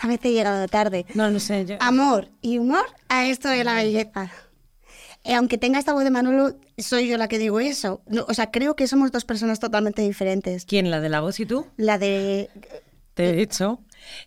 [0.00, 1.04] Esta vez he llegado tarde.
[1.12, 1.76] No, no sé, yo...
[1.78, 4.32] Amor y humor a esto de la belleza.
[5.24, 8.00] Eh, aunque tenga esta voz de Manolo, soy yo la que digo eso.
[8.06, 10.64] No, o sea, creo que somos dos personas totalmente diferentes.
[10.64, 11.66] ¿Quién, la de la voz y tú?
[11.76, 12.48] La de...
[13.12, 13.80] Te he dicho,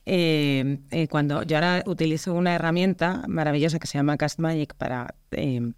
[0.06, 5.16] eh, eh, cuando yo ahora utilizo una herramienta maravillosa que se llama Cast Magic para
[5.32, 5.72] eh,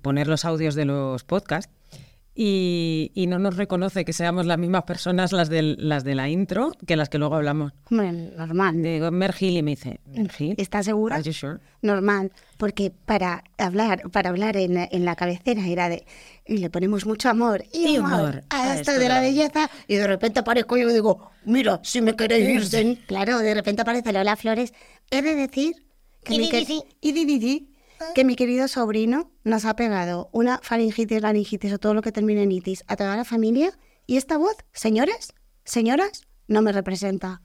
[0.00, 1.72] poner los audios de los podcasts,
[2.42, 6.30] y, y no nos reconoce que seamos las mismas personas las, del, las de la
[6.30, 7.74] intro que las que luego hablamos.
[7.90, 8.82] Hombre, normal.
[8.82, 10.54] Digo, Mergil y me dice, ¿Mergil?
[10.56, 11.16] ¿Estás segura?
[11.16, 11.58] Are you sure?
[11.82, 16.06] Normal, porque para hablar, para hablar en, en la cabecera era de
[16.46, 19.96] y le ponemos mucho amor y, Y humor, humor a esto de la belleza y
[19.96, 24.14] de repente aparezco yo y digo, mira, si me queréis ir, claro, de repente aparece
[24.14, 24.72] Lola Flores.
[25.10, 25.74] He de decir
[26.24, 26.36] que,
[27.02, 27.69] y di, di, di,
[28.14, 32.42] que mi querido sobrino nos ha pegado una faringitis, laringitis o todo lo que termine
[32.42, 35.34] en itis a toda la familia y esta voz, señores,
[35.64, 37.42] señoras, no me representa.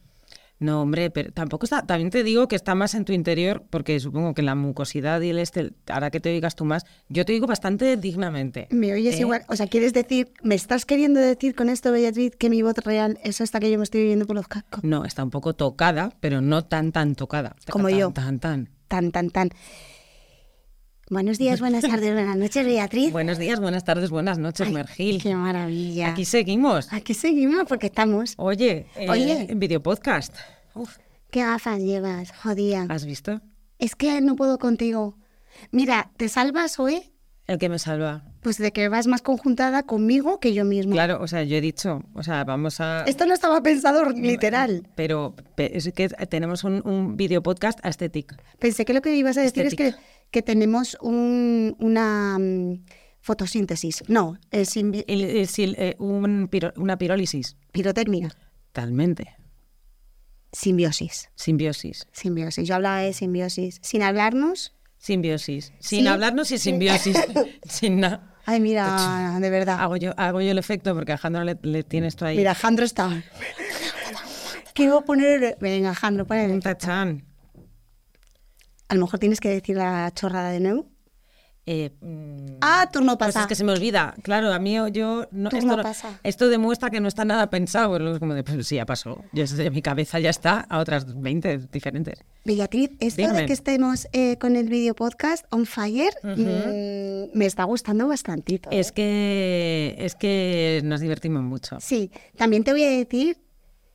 [0.58, 1.86] No, hombre, pero tampoco está.
[1.86, 5.30] También te digo que está más en tu interior, porque supongo que la mucosidad y
[5.30, 6.86] el este, hará que te oigas tú más.
[7.10, 8.68] Yo te digo bastante dignamente.
[8.72, 9.22] Me oyes ¿Eh?
[9.22, 12.78] igual, o sea, ¿quieres decir, me estás queriendo decir con esto, Beatriz, que mi voz
[12.78, 14.84] real es esta que yo me estoy oyendo por los cascos?
[14.84, 17.56] No, está un poco tocada, pero no tan, tan tocada.
[17.70, 18.12] Como Tan, yo.
[18.12, 18.70] Tan, tan.
[18.88, 19.50] Tan, tan, tan.
[21.10, 23.12] Buenos días, buenas tardes, buenas noches, Beatriz.
[23.12, 25.22] Buenos días, buenas tardes, buenas noches, Ay, Mergil.
[25.22, 26.10] Qué maravilla.
[26.10, 26.92] Aquí seguimos.
[26.92, 28.34] Aquí seguimos porque estamos.
[28.38, 29.46] Oye, eh, Oye.
[29.52, 30.34] en videopodcast.
[30.74, 30.98] Uf,
[31.30, 32.32] ¿Qué gafas llevas?
[32.32, 32.88] Jodía.
[32.90, 33.42] ¿Has visto?
[33.78, 35.16] Es que no puedo contigo.
[35.72, 37.12] Mira, ¿te salvas hoy?
[37.46, 38.24] El que me salva.
[38.42, 40.94] Pues de que vas más conjuntada conmigo que yo misma.
[40.94, 43.04] Claro, o sea, yo he dicho, o sea, vamos a...
[43.06, 44.88] Esto no estaba pensado literal.
[44.96, 48.36] Pero pe- es que tenemos un, un videopodcast aesthetic.
[48.58, 49.94] Pensé que lo que ibas a decir es que.
[50.36, 52.84] Que tenemos un- una mm,
[53.22, 54.04] fotosíntesis.
[54.10, 57.56] No, es El- el- eh, un piro- una pirólisis.
[57.72, 58.36] pirotecnia.
[58.74, 59.34] Totalmente.
[60.52, 61.30] Simbiosis.
[61.36, 62.08] Simbiosis.
[62.12, 62.68] Simbiosis.
[62.68, 63.80] Yo hablaba de simbiosis.
[63.82, 64.74] Sin hablarnos.
[64.98, 65.72] Simbiosis.
[65.80, 66.08] Sin Sí.
[66.08, 67.16] hablarnos y simbiosis.
[67.70, 68.34] Sin nada.
[68.46, 69.80] Ay, mira, de verdad.
[69.80, 72.36] Hago yo, hago yo el efecto porque a Alejandro le, le tiene esto ahí.
[72.38, 73.24] Mira, Jandro está.
[74.74, 75.58] ¿Qué iba a poner?
[75.62, 76.70] Venga, Jandro, pon el efecto.
[76.70, 77.24] tachán.
[78.88, 80.86] A lo mejor tienes que decir la chorrada de nuevo.
[81.68, 83.42] Eh, mm, Ah, turno pues pasa.
[83.42, 84.14] es que se me olvida.
[84.22, 85.26] Claro, a mí yo...
[85.32, 86.20] No, Turno esto, no- pasa.
[86.22, 87.98] esto demuestra que no está nada pensado.
[88.14, 89.24] Es como de, pues sí, ya pasó.
[89.34, 92.20] Yo, de mi cabeza ya está a otras 20 diferentes.
[92.44, 93.46] Beatriz, esto de Dígame.
[93.48, 98.70] que estemos eh, con el video podcast on fire mm, me está gustando bastantito.
[98.70, 98.80] ¿eh?
[98.80, 101.78] Es que, es que nos divertimos mucho.
[101.80, 103.40] Sí, también te voy a decir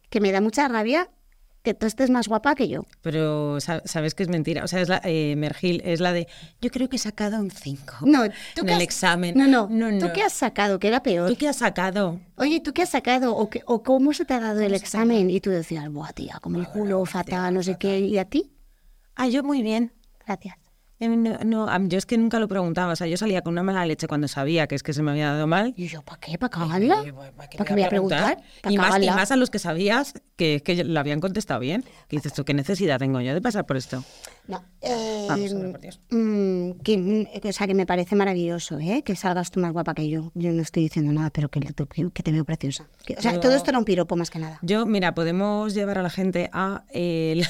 [0.09, 1.09] que me da mucha rabia
[1.63, 2.87] que tú estés más guapa que yo.
[3.03, 4.65] Pero sa- sabes que es mentira.
[4.65, 6.27] O sea, es la, eh, Mergil es la de,
[6.61, 8.23] yo creo que he sacado un 5 No,
[8.55, 9.35] ¿tú en el has- examen.
[9.37, 10.13] No, no, no, ¿Tú no.
[10.13, 10.79] qué has sacado?
[10.79, 11.29] Que era peor.
[11.29, 12.19] ¿Tú qué has sacado?
[12.37, 13.37] Oye, ¿tú qué has sacado?
[13.37, 15.29] ¿O, o cómo se te ha dado el examen?
[15.29, 18.01] Y tú decías, buah, tía, como el culo, fatal, no sé qué.
[18.01, 18.53] ¿Y a ti?
[19.15, 19.93] Ah, yo muy bien.
[20.27, 20.57] Gracias.
[21.01, 22.93] Eh, No, yo es que nunca lo preguntaba.
[22.93, 25.11] O sea, yo salía con una mala leche cuando sabía que es que se me
[25.11, 25.73] había dado mal.
[25.77, 26.37] Y yo, ¿para qué?
[26.39, 27.03] ¿Para cagarla?
[27.07, 28.39] Eh, ¿para qué ¿Para qué voy a preguntar?
[28.63, 29.15] ¿Para Y más, y cagarla?
[29.17, 31.85] más a los que sabías que, que lo habían contestado bien.
[32.09, 34.05] Que dices tú, ¿qué necesidad tengo yo de pasar por esto?
[34.47, 35.55] No, eh, Vamos,
[36.11, 39.03] mm, que, mm, o sea, que me parece maravilloso, ¿eh?
[39.03, 40.33] Que salgas tú más guapa que yo.
[40.35, 42.87] Yo no estoy diciendo nada, pero que, que- te veo preciosa.
[43.07, 44.59] Que- o sea, Yo- todo esto era un piropo más que nada.
[44.63, 47.47] Yo, mira, podemos llevar a la gente a el,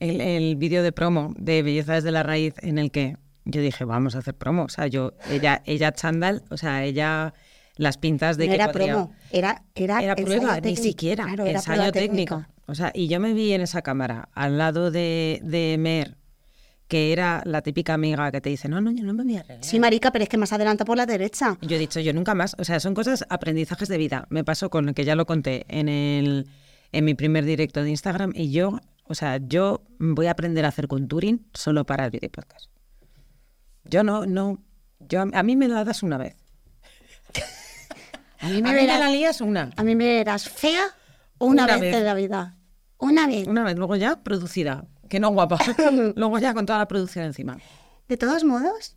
[0.00, 3.84] el, el vídeo de promo de Belleza desde la Raíz en el que yo dije,
[3.84, 4.64] vamos a hacer promo.
[4.64, 7.32] O sea, yo, ella, ella chándal, o sea, ella
[7.76, 11.24] las pintas de no que era podría- promo, era, era, Era prueba, ni siquiera.
[11.24, 12.44] Claro, era ensayo técnico.
[12.66, 16.16] O sea, y yo me vi en esa cámara, al lado de, de Mer,
[16.88, 19.40] que era la típica amiga que te dice, no, no, yo no me voy a
[19.40, 19.64] arreglar.
[19.64, 21.58] Sí, marica, pero es que más adelanta por la derecha.
[21.62, 22.54] Yo he dicho, yo nunca más.
[22.58, 24.26] O sea, son cosas, aprendizajes de vida.
[24.30, 26.46] Me pasó con que ya lo conté en, el,
[26.92, 30.68] en mi primer directo de Instagram y yo, o sea, yo voy a aprender a
[30.68, 32.66] hacer contouring solo para el video podcast.
[33.84, 34.62] Yo no, no,
[35.00, 36.36] yo, a mí me la das una vez.
[38.38, 39.70] A mí A me mí me verás, la lías una.
[39.76, 40.84] a mí me verás fea
[41.38, 41.94] una, Una vez, vez.
[41.96, 42.56] en la vida.
[42.98, 43.46] Una vez.
[43.46, 44.86] Una vez, luego ya producida.
[45.08, 45.58] Que no guapa.
[46.16, 47.58] luego ya con toda la producción encima.
[48.08, 48.96] De todos modos,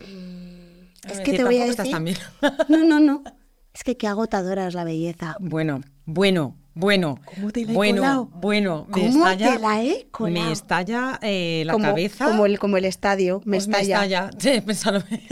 [0.00, 1.92] es que te voy a Estás decir...
[1.92, 2.16] también.
[2.68, 3.22] No, no, no.
[3.74, 5.34] Es que qué agotadora es la belleza.
[5.40, 6.58] bueno, bueno.
[6.74, 8.24] Bueno, ¿Cómo te la he bueno, colado?
[8.34, 10.46] bueno, me ¿Cómo estalla, te la he colado?
[10.46, 12.24] me estalla eh, la como, cabeza.
[12.24, 14.30] Como el, como el estadio, me Pues estalla.
[14.38, 14.62] Sí.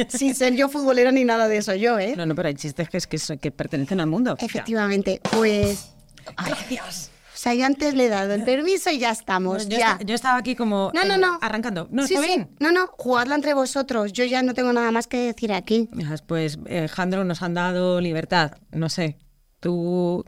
[0.08, 2.14] Sin ser yo futbolera ni nada de eso, yo, ¿eh?
[2.16, 4.37] No, no, pero hay chistes que, es que, que pertenecen al mundo.
[4.38, 5.92] Efectivamente, pues...
[6.37, 7.10] ay, Gracias.
[7.34, 9.98] o sea, yo antes le he dado el permiso y ya estamos, yo, ya.
[10.04, 11.38] yo estaba aquí como No, no, eh, no.
[11.40, 11.88] arrancando.
[11.90, 12.34] No, Sí, está sí.
[12.34, 12.50] bien.
[12.60, 14.12] No, no, jugadla entre vosotros.
[14.12, 15.88] Yo ya no tengo nada más que decir aquí.
[16.26, 18.52] Pues eh, Jandro nos han dado libertad.
[18.72, 19.16] No sé.
[19.58, 20.25] Tú.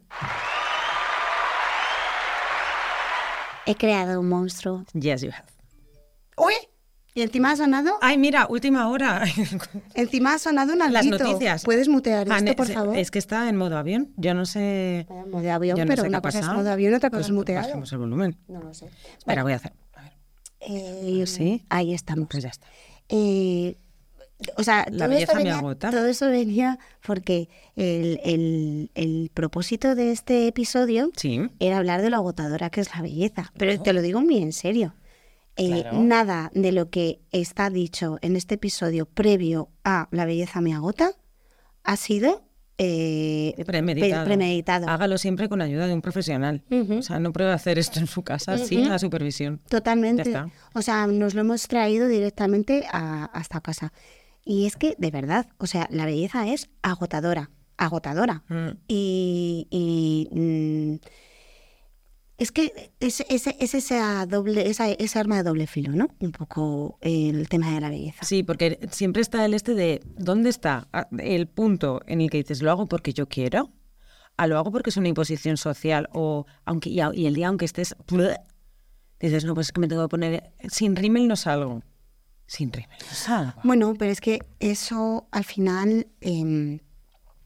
[3.67, 4.85] He creado un monstruo.
[4.95, 5.45] Yes, you have.
[6.37, 6.55] ¡Uy!
[7.15, 9.23] Y encima ha sonado, Ay, mira, última hora.
[9.95, 11.63] encima ha sonado un Las noticias.
[11.63, 12.97] ¿Puedes mutear Ah, esto, por favor?
[12.97, 14.15] Es que está en modo avión.
[14.17, 15.07] Yo no sé.
[15.31, 16.59] Modo avión, yo no pero una ha cosa es pasado.
[16.59, 17.67] modo avión, otra cosa Pues es muteado.
[17.67, 18.39] Bajemos el volumen.
[18.49, 18.89] No lo sé.
[19.19, 19.75] Espera, voy a hacer.
[19.95, 20.13] A ver,
[20.61, 21.67] Eh, ¿Sí?
[21.69, 22.29] Ahí estamos.
[22.31, 22.67] pues ya está.
[23.11, 23.77] Eh,
[24.57, 25.91] o sea, La todo belleza esto, me venía, agota.
[25.91, 31.41] todo eso venía porque el, el- el propósito de este episodio Sí.
[31.59, 33.53] era hablar de lo agotadora que es la belleza.
[33.57, 34.95] Pero te lo digo muy en serio.
[35.57, 36.01] Eh, Claro.
[36.03, 41.13] Nada de lo que está dicho en este episodio previo a La belleza me agota
[41.85, 42.43] ha sido
[42.79, 44.25] eh, Premeditado.
[44.25, 44.89] premeditado.
[44.89, 46.63] Hágalo siempre con ayuda de un profesional.
[46.99, 49.61] O sea, no pruebe hacer esto en su casa sin la supervisión.
[49.69, 50.33] Totalmente.
[50.75, 53.93] O sea, nos lo hemos traído directamente a- hasta casa.
[54.45, 58.43] Y es que, de verdad, o sea, la belleza es agotadora, agotadora.
[58.49, 58.79] Mm.
[58.89, 60.97] Y, y, mm,
[62.39, 66.09] es que es, es, es esa doble, esa, esa arma de doble filo, ¿no?
[66.19, 68.25] Un poco el tema de la belleza.
[68.25, 72.39] Sí, porque siempre está el este de dónde está ah, el punto en el que
[72.39, 73.71] dices lo hago porque yo quiero,
[74.37, 77.95] a lo hago porque es una imposición social o aunque y el día aunque estés
[79.21, 81.83] dices no pues es que me tengo que poner sin rímel no salgo,
[82.53, 82.71] sin.
[83.65, 86.81] Bueno, pero es que eso al final em,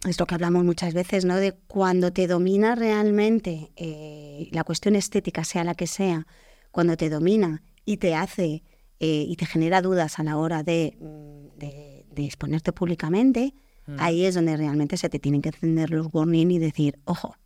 [0.06, 1.37] es lo que hablamos muchas veces, ¿no?
[1.37, 6.26] De cuando te domina realmente eh, la cuestión estética, sea la que sea,
[6.70, 8.62] cuando te domina y te hace
[9.00, 13.55] eh, y te genera dudas a la hora de, mm, de- de exponerte públicamente,
[13.99, 17.37] ahí es donde realmente se te tienen que encender los warning y decir, ojo,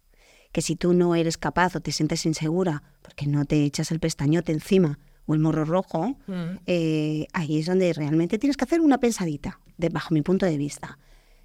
[0.52, 4.00] que si tú no eres capaz o te sientes insegura porque no te echas el
[4.00, 4.98] pestañote encima
[5.30, 6.16] o el morro rojo,
[6.66, 10.56] eh, ahí es donde realmente tienes que hacer una pensadita, de, bajo mi punto de
[10.58, 10.98] vista.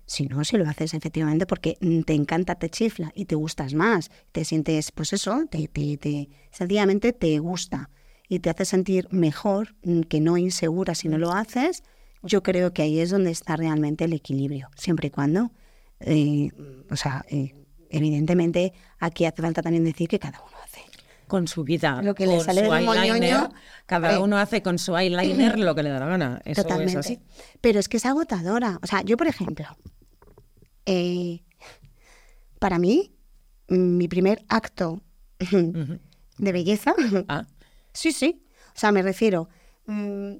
[0.08, 3.74] Si no, si lo haces efectivamente porque mm, te encanta, te chifla y te gustas
[3.74, 7.90] más, te sientes, pues eso, te, te, te- sencillamente te gusta
[8.28, 11.84] y te hace sentir mejor mm, que no insegura si no lo haces,
[12.24, 15.52] yo creo que ahí es donde está realmente el equilibrio, siempre y cuando,
[16.00, 16.50] eh,
[16.90, 17.54] o sea, eh,
[17.90, 20.75] evidentemente aquí hace falta también decir que cada uno hace.
[21.28, 23.54] Con su vida, Lo que le sale su del eyeliner, moñoño,
[23.86, 24.18] cada eh.
[24.20, 26.42] uno hace con su eyeliner lo que le da la gana.
[26.46, 26.92] Eso Totalmente.
[26.94, 27.20] es así.
[27.62, 28.80] Pero es que es agotadora.
[28.84, 29.66] O sea, yo, por ejemplo,
[30.86, 31.44] eh,
[32.60, 33.16] para mí,
[33.68, 35.02] mi primer acto
[35.40, 36.94] de belleza,
[37.28, 37.48] Ah,
[37.94, 38.44] sí, sí.
[38.76, 39.50] O sea, me refiero
[39.88, 40.32] mm,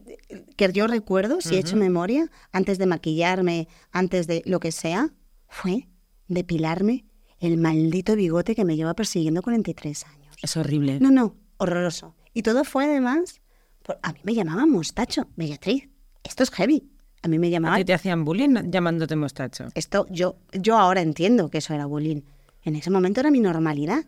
[0.56, 5.10] que yo recuerdo, si he hecho memoria, antes de maquillarme, antes de lo que sea,
[5.48, 5.88] fue
[6.28, 7.06] depilarme
[7.40, 10.25] el maldito bigote que me lleva persiguiendo 43 años.
[10.46, 11.00] Es horrible.
[11.00, 12.16] No, no, horroroso.
[12.34, 13.42] Y todo fue además,
[13.84, 15.90] por- a mí me llamaban mostacho, Bellatriz.
[16.24, 16.90] Esto es heavy.
[17.22, 17.78] A mí me ¿A llamaban...
[17.80, 19.68] ti te hacían bullying llamándote mostacho?
[19.76, 22.22] Esto, yo, yo ahora entiendo que eso era bullying.
[22.64, 24.06] En ese momento era mi normalidad.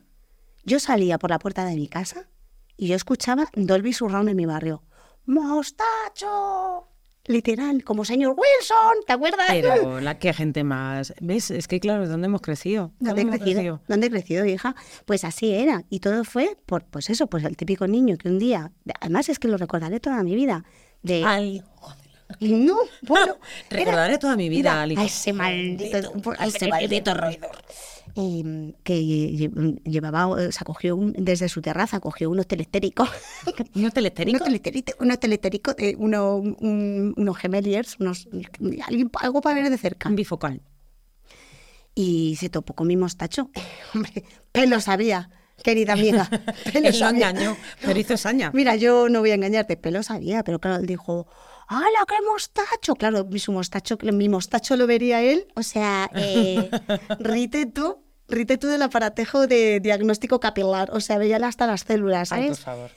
[0.63, 2.27] Yo salía por la puerta de mi casa
[2.75, 4.83] y yo escuchaba Dolby Surround en mi barrio.
[5.25, 6.87] ¡Mostacho!
[7.27, 9.47] Literal, como señor Wilson, ¿te acuerdas?
[9.49, 11.13] Pero la que gente más.
[11.19, 11.51] ¿Ves?
[11.51, 12.91] Es que claro, ¿dónde hemos crecido?
[12.99, 13.81] ¿Dónde he crecido?
[13.87, 14.75] ¿Dónde he crecido, hija?
[15.05, 15.83] Pues así era.
[15.89, 18.71] Y todo fue por, pues eso, pues el típico niño que un día,
[19.01, 20.63] además es que lo recordaré toda mi vida.
[21.03, 21.63] De, Al
[22.39, 23.35] no, bueno.
[23.69, 27.57] era- Recordaré toda mi vida era a ese maldito, a ese maldito roedor.
[28.17, 33.07] Eh, que lle- llevaba, o sea, cogió un- desde su terraza, cogió unos telestéricos.
[33.75, 34.37] ¿No telestérico?
[34.43, 38.27] unos telestéricos, unos telestéricos, eh, uno- un- unos gemeliers, unos,
[39.21, 40.09] algo para ver de cerca.
[40.09, 40.61] Un bifocal.
[41.95, 43.49] Y se topó con mi mostacho.
[43.93, 45.29] Hombre, pelo sabía,
[45.63, 46.29] querida amiga.
[46.73, 48.51] Pelo Él lo engañó, pero hizo saña.
[48.53, 51.27] Mira, yo no voy a engañarte, pelo sabía, pero claro, él dijo,
[51.67, 52.93] ¡hala, qué mostacho!
[52.95, 55.47] Claro, mi- su mostacho, mi mostacho lo vería él.
[55.55, 56.69] O sea, eh,
[57.19, 57.97] rite tú,
[58.27, 60.89] rite tú del aparatejo de diagnóstico capilar.
[60.91, 62.59] O sea, veía hasta las células, Ay, por ¿sabes?
[62.65, 62.91] favor.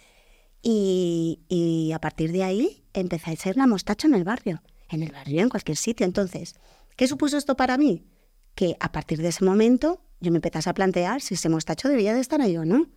[0.62, 4.62] Y, y a partir de ahí empecé a ser la mostacho en el barrio.
[4.88, 6.04] En el barrio, en cualquier sitio.
[6.04, 6.54] Entonces,
[6.96, 8.04] ¿qué supuso esto para mí?
[8.54, 12.12] Que a partir de ese momento yo me empecé a plantear si ese mostacho debía
[12.12, 12.88] de estar ahí o no.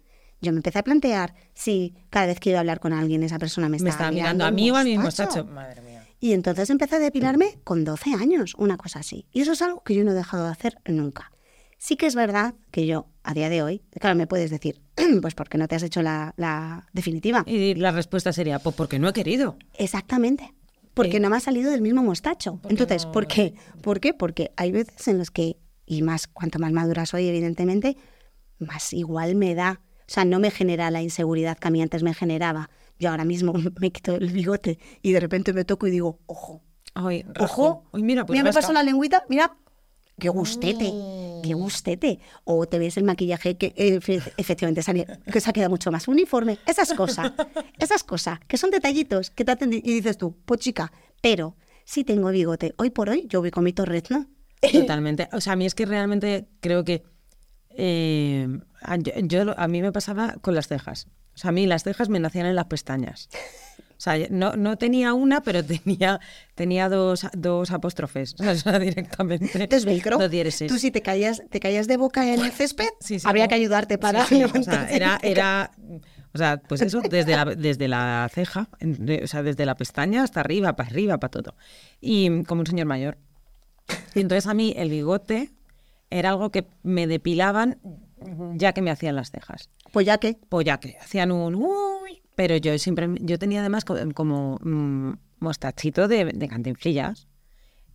[0.42, 3.40] Yo me empecé a plantear si cada vez que iba a hablar con alguien esa
[3.40, 5.46] persona me Me estaba, estaba mirando a mí o a mi mostacho.
[5.46, 6.06] Madre mía.
[6.20, 9.26] Y entonces empecé a depilarme con 12 años, una cosa así.
[9.32, 11.32] Y eso es algo que yo no he dejado de hacer nunca.
[11.84, 14.80] Sí que es verdad que yo, a día de hoy, claro, me puedes decir,
[15.22, 17.44] pues porque no te has hecho la, la definitiva.
[17.46, 19.58] Y la respuesta sería, pues porque no he querido.
[19.78, 20.54] Exactamente.
[20.94, 22.54] Porque Eh, no me ha salido del mismo mostacho.
[22.62, 23.54] porque Entonces, no- ¿por qué?
[23.82, 24.14] ¿Por qué?
[24.14, 27.98] Porque hay veces en las que, y más cuanto más madura soy, evidentemente,
[28.60, 29.82] más igual me da.
[30.00, 32.70] O sea, no me genera la inseguridad que a mí antes me generaba.
[32.98, 36.62] Yo ahora mismo me quito el bigote y de repente me toco y digo, ojo,
[36.96, 37.84] Ay, ojo.
[37.92, 39.58] Ay, mira, pues mira, me paso la lengüita, mira,
[40.20, 40.92] qué gustete,
[41.44, 42.20] qué gustete.
[42.44, 45.92] O te ves el maquillaje que eh, efe- efectivamente sale- que se ha quedado mucho
[45.92, 46.58] más uniforme.
[46.68, 47.32] Esas cosas,
[47.80, 50.92] esas cosas, que son detallitos que te hacen y dices tú, pues chica,
[51.22, 51.56] pero
[51.86, 54.28] si tengo bigote, hoy por hoy yo voy con mi torrezno.
[54.72, 55.28] Totalmente.
[55.34, 57.04] O sea, a mí es que realmente creo que
[57.76, 58.48] eh,
[59.00, 59.12] yo,
[59.44, 61.08] yo- a mí me pasaba con las cejas.
[61.36, 63.28] O sea, a mí las cejas me nacían en las pestañas.
[64.04, 66.20] O sea, no, no tenía una, pero tenía,
[66.56, 68.36] tenía dos, dos apóstrofes.
[68.40, 69.46] O sea, directamente.
[69.54, 70.68] Entonces, velcro, Dos diéresis.
[70.68, 73.50] tú si te caías, te caías de boca en el césped, Sí, sí, habría no.
[73.50, 75.72] que ayudarte para Sí, sí, o sea, era, era,
[76.34, 78.68] o sea, pues eso, desde la, desde la ceja,
[79.24, 81.56] o sea, desde la pestaña hasta arriba, para arriba, para todo.
[82.02, 83.18] Y como un señor mayor.
[84.16, 85.54] Y entonces a mí el bigote
[86.10, 87.80] era algo que me depilaban
[88.56, 89.70] ya que me hacían las cejas.
[89.94, 93.86] Pues ya que, Pues ya que hacían un uy, pero yo siempre, yo tenía además
[93.86, 97.28] co- como mm, mostachito de, de cantinflillas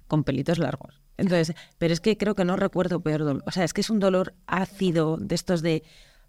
[0.07, 1.01] con pelitos largos.
[1.17, 3.43] Entonces, pero es que creo que no recuerdo peor dolor.
[3.47, 5.83] O sea, es que es un dolor ácido de estos de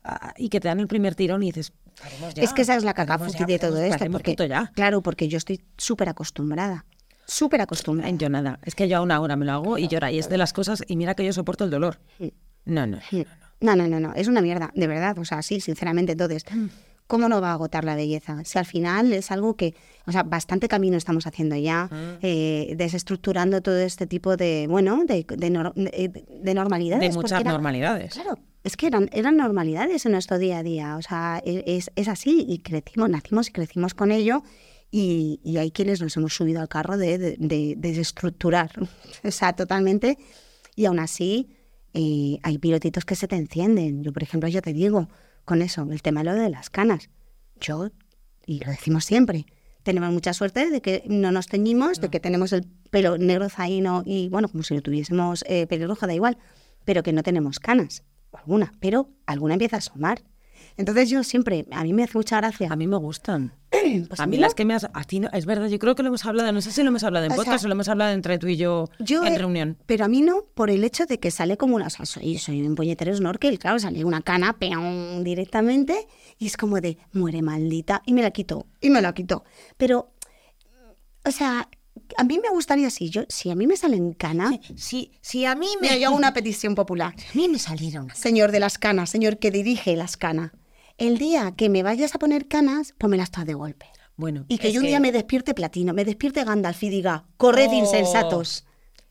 [0.04, 2.75] ah, y que te dan el primer tirón y dices, "Paremos ya, Es que esa
[2.75, 4.06] es la ya, de todo esto.
[4.12, 4.72] Porque, ya.
[4.74, 6.86] Claro, porque yo estoy súper acostumbrada.
[7.28, 8.12] Súper acostumbrada.
[8.18, 10.12] Yo nada, es que yo a una hora me lo hago y llora.
[10.12, 12.00] Y es de las cosas, y mira que yo soporto el dolor.
[12.66, 12.98] No, no.
[13.62, 14.13] No, no, no, no.
[14.16, 15.20] Es una mierda, de verdad.
[15.20, 16.13] O sea, sí, sinceramente.
[16.13, 16.44] Entonces,
[17.12, 18.44] ¿cómo no va a agotar la belleza?
[18.46, 19.74] Si al final es algo que,
[20.06, 21.89] o sea, bastante camino estamos haciendo ya,
[22.22, 27.10] eh, desestructurando todo este tipo de, bueno, de, de, nor- de- de normalidades.
[27.13, 28.13] De muchas era- normalidades.
[28.13, 30.98] Claro, es que eran, eran normalidades en nuestro día a día.
[30.98, 34.44] O sea, e- es, es así y crecimos, nacimos y crecimos con ello.
[34.92, 37.36] Y, y hay quienes nos hemos subido al carro de
[37.78, 38.72] desestructurar,
[39.24, 40.18] o sea, totalmente.
[40.75, 41.50] Y aún así,
[41.94, 44.04] eh, hay pilotitos que se te encienden.
[44.04, 45.08] Yo, por ejemplo, yo te digo,
[45.50, 47.10] con eso, el tema de lo de las canas.
[47.60, 47.89] Yo,
[48.46, 49.48] y lo decimos siempre,
[49.82, 54.03] tenemos mucha suerte de que no nos teñimos, de que tenemos el pelo negro zaino
[54.06, 56.38] y, bueno, como si lo tuviésemos eh, pelirrojo, da igual,
[56.86, 60.22] pero que no tenemos canas, alguna, pero alguna empieza a asomar.
[60.79, 62.69] Entonces yo siempre, a mí me hace mucha gracia.
[62.71, 63.53] A mí me gustan.
[64.07, 64.86] Pues a mí las que me has...
[64.93, 66.89] A ti no- es verdad, yo creo que lo hemos hablado, no sé si lo
[66.89, 69.24] hemos hablado en O sea, podcast o lo hemos hablado entre tú y yo, Yo,
[69.25, 69.77] en reunión.
[69.86, 71.88] Pero a mí no, por el hecho de que sale como una.
[71.88, 76.07] O sea, soy, soy un puñetero snorkel, claro, sale una cana peón, directamente
[76.38, 78.01] y es como de muere maldita.
[78.05, 79.43] Y me la quito, y me la quito.
[79.77, 80.12] Pero,
[81.25, 81.67] o sea,
[82.17, 84.55] a mí me gustaría si yo, si a mí me salen canas.
[84.75, 87.13] Si, si a mí me, Mira, yo hago una petición popular.
[87.17, 88.09] a mí me salieron.
[88.13, 90.51] Señor de las canas, señor que dirige las canas.
[91.00, 93.88] El día que me vayas a poner canas, pónmelas todas de golpe.
[94.18, 97.70] Bueno, Y que yo un día me despierte platino, me despierte Gandalf y diga, corred
[97.70, 97.74] Oh.
[97.74, 98.65] insensatos.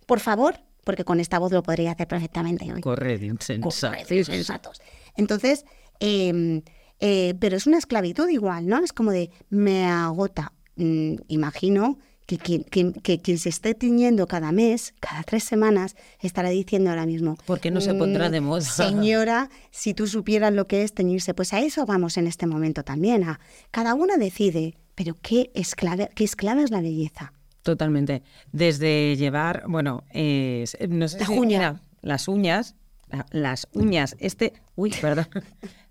[0.06, 2.82] Por favor, porque con esta voz lo podría hacer perfectamente hoy.
[2.82, 3.90] Corre de insensato.
[3.96, 4.82] Corred insensatos.
[5.16, 5.64] Entonces,
[6.00, 6.62] eh,
[7.00, 8.84] eh, pero es una esclavitud igual, ¿no?
[8.84, 10.52] Es como de, me agota.
[10.76, 15.96] Mm, imagino que quien, quien- que quien se esté tiñendo cada mes, cada tres semanas,
[16.20, 17.38] estará diciendo ahora mismo.
[17.46, 18.60] Porque no se pondrá "Mm, de moda".
[18.60, 22.82] Señora, si tú supieras lo que es teñirse, pues a eso vamos en este momento
[22.84, 23.24] también.
[23.24, 27.32] A, cada una decide, pero qué esclava, qué esclava es la belleza.
[27.62, 28.22] Totalmente.
[28.52, 31.58] Desde llevar, bueno, eh, no sé La si- uña.
[31.58, 32.74] mira, las uñas,
[33.08, 35.28] la- las uñas, este, uy, perdón,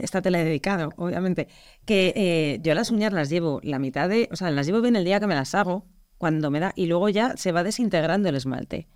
[0.00, 1.48] esta te la he dedicado, obviamente,
[1.84, 4.96] que eh, yo las uñas las llevo la mitad de, o sea, las llevo bien
[4.96, 5.84] el día que me las hago,
[6.18, 8.86] cuando me da, y luego ya se va desintegrando el esmalte.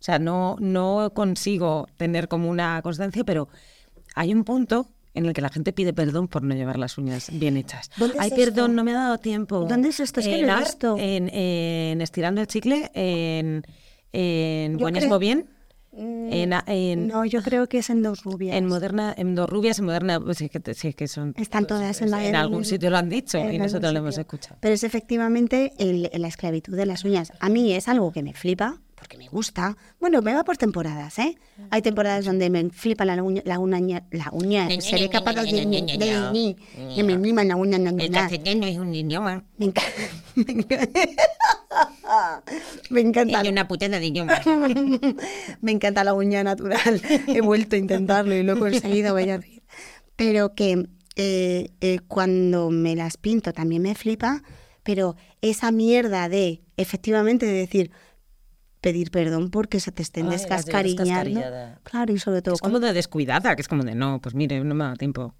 [0.00, 3.48] O sea, no, no consigo tener como una constancia, pero
[4.16, 7.28] hay un punto en el que la gente pide perdón por no llevar las uñas
[7.32, 7.90] bien hechas.
[7.98, 8.40] ¿Dónde es Ay, esto?
[8.40, 9.64] perdón, no me ha dado tiempo.
[9.68, 10.20] ¿Dónde es esto?
[10.20, 10.96] Es que en, lo he Ar- visto.
[10.98, 13.62] en, en Estirando el Chicle, en,
[14.12, 14.76] en
[15.20, 15.46] Bien,
[15.94, 18.56] en, a- en, No, yo creo que es en dos rubias.
[18.56, 21.34] en Moderna, en Dos Rubias, en Moderna, pues sí, que, sí, que son...
[21.36, 24.16] Están todas en la en algún sitio lo han dicho en y nosotros lo hemos
[24.16, 24.56] escuchado.
[24.60, 27.32] Pero es efectivamente el- la esclavitud de las uñas.
[27.40, 29.76] A mí es algo que me flipa, porque me gusta.
[29.98, 31.36] Bueno, me va por temporadas, ¿eh?
[31.70, 35.50] Hay temporadas donde me flipa la uña, la uña, la uña, seré capaz de,
[36.94, 39.42] que me liman la uña El castellano es un idioma.
[39.58, 39.90] Me encanta.
[40.36, 41.08] Me encanta.
[42.90, 43.42] Me encanta.
[43.42, 44.40] Es una putada de idioma.
[45.60, 47.02] Me encanta la uña natural.
[47.26, 49.14] He vuelto a intentarlo y lo he conseguido.
[49.14, 49.64] Voy a reír.
[50.14, 54.44] Pero que eh, eh, cuando me las pinto también me flipa,
[54.84, 57.90] pero esa mierda de, efectivamente, de decir,
[58.82, 61.40] pedir perdón porque se te estén Ay, descascariñando.
[61.84, 64.62] Claro, y sobre todo Es como de descuidada, que es como de no, pues mire,
[64.62, 65.34] no me da tiempo.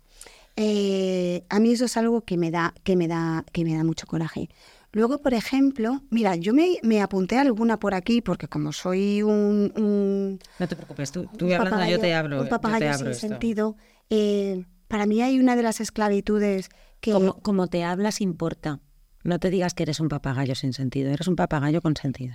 [0.57, 3.85] Eh, a mí eso es algo que me da, que me da, que me da
[3.85, 4.49] mucho coraje.
[4.93, 9.73] Luego, por ejemplo, mira, yo me, me apunté alguna por aquí porque como soy un,
[9.77, 12.37] un, No te preocupes, tú, tú hablando, yo te hablo.
[12.37, 13.29] un yo te papagayo sin esto.
[13.29, 13.77] sentido,
[14.11, 16.69] eh, para mí hay una de las esclavitudes
[17.01, 18.81] que Como, como te hablas importa.
[19.25, 22.35] No te digas que eres un papagayo sin sentido, eres un papagayo con sentido.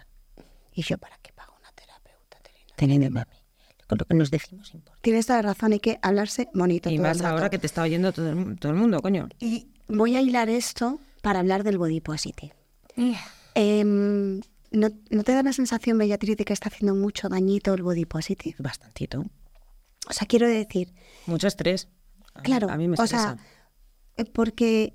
[0.77, 2.37] Y yo para qué pago una terapeuta.
[2.75, 3.31] Teniendo mami.
[3.87, 4.99] Con lo que nos decimos importa.
[5.01, 6.89] Tienes toda la razón, hay que hablarse bonito.
[6.89, 9.27] Y más ahora que te está oyendo todo el, todo el mundo, coño.
[9.39, 12.53] Y voy a hilar esto para hablar del body positive.
[13.55, 14.39] Em,
[14.71, 18.05] ¿no, ¿No te da la sensación, Beatriz, de que está haciendo mucho dañito el body
[18.05, 18.55] positive?
[18.59, 19.25] Bastantito.
[20.09, 20.93] O sea, quiero decir,
[21.25, 21.87] Mucho estrés.
[22.35, 23.35] A- claro, A mí me o estresa.
[23.35, 23.37] sea,
[24.17, 24.93] eh, porque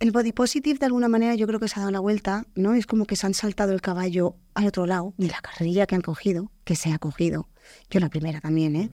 [0.00, 2.74] el body positive de alguna manera yo creo que se ha dado la vuelta, ¿no?
[2.74, 5.94] Es como que se han saltado el caballo al otro lado de la carrerilla que
[5.94, 7.48] han cogido, que se ha cogido.
[7.90, 8.90] Yo la primera también, ¿eh?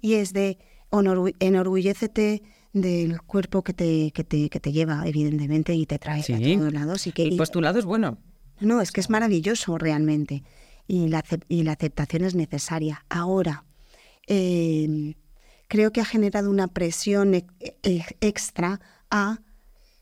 [0.00, 0.58] Y es de
[0.90, 6.22] honor, enorgullécete del cuerpo que te, que te, que te lleva, evidentemente, y te trae
[6.22, 6.34] Sí.
[6.34, 7.06] a todos lados.
[7.06, 8.18] Y que, y y- pues tu lado es bueno.
[8.60, 10.44] no, es que es maravilloso realmente.
[10.86, 13.04] Y la, y la aceptación es necesaria.
[13.08, 13.64] Ahora,
[14.26, 15.14] eh,
[15.68, 17.46] creo que ha generado una presión e-
[17.82, 19.38] e- extra a...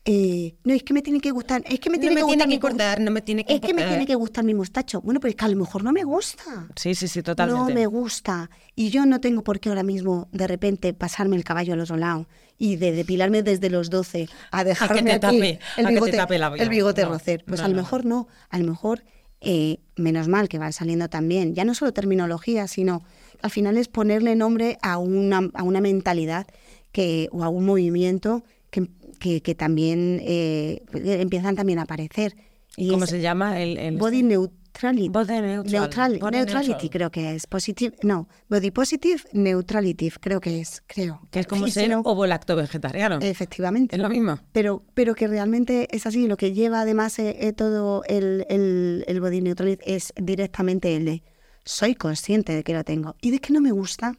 [0.05, 2.25] eh, no, es que me tiene que gustar, es que me No tiene me que
[2.25, 4.43] tiene gustar que mi importar, no me tiene que Es que me tiene que gustar
[4.43, 5.01] mi mostacho.
[5.01, 6.67] Bueno, pues es que a lo mejor no me gusta.
[6.75, 7.73] Sí, sí, sí, totalmente.
[7.73, 8.49] No me gusta.
[8.75, 11.97] Y yo no tengo por qué ahora mismo de repente pasarme el caballo al otro
[11.97, 12.27] lado
[12.57, 16.01] y de depilarme desde los 12 a dejarme te aquí tape, el a que te
[16.05, 17.43] bigote, tape el bigote No, rocer.
[17.45, 17.81] Pues no, a lo no.
[17.81, 18.27] mejor no.
[18.49, 19.03] A lo mejor,
[19.41, 23.03] eh, menos mal que van saliendo también, ya no solo terminología, sino
[23.41, 26.47] al final es ponerle nombre a una, a una mentalidad
[26.91, 32.35] que, o a un movimiento que, que, que también eh, empiezan también a aparecer.
[32.77, 33.61] Y ¿Cómo se llama?
[33.61, 35.09] El, el- body neutrality.
[35.09, 35.65] Body neutral.
[35.65, 36.89] Neutral- Body neutrality neutral.
[36.91, 37.47] creo que es.
[37.47, 41.19] Positive, no, body positive neutrality creo que es, creo.
[41.31, 43.19] Que es como Sí, ser ovo lacto vegetariano.
[43.21, 43.95] Efectivamente.
[43.97, 44.39] Es lo mismo.
[44.53, 46.27] Pero, pero que realmente es así.
[46.27, 51.05] Lo que lleva además eh, eh, todo el, el, el body neutrality es directamente el
[51.05, 51.23] de
[51.65, 54.13] soy consciente de que lo tengo y de que no me gusta.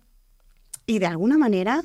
[0.86, 1.84] Y de alguna manera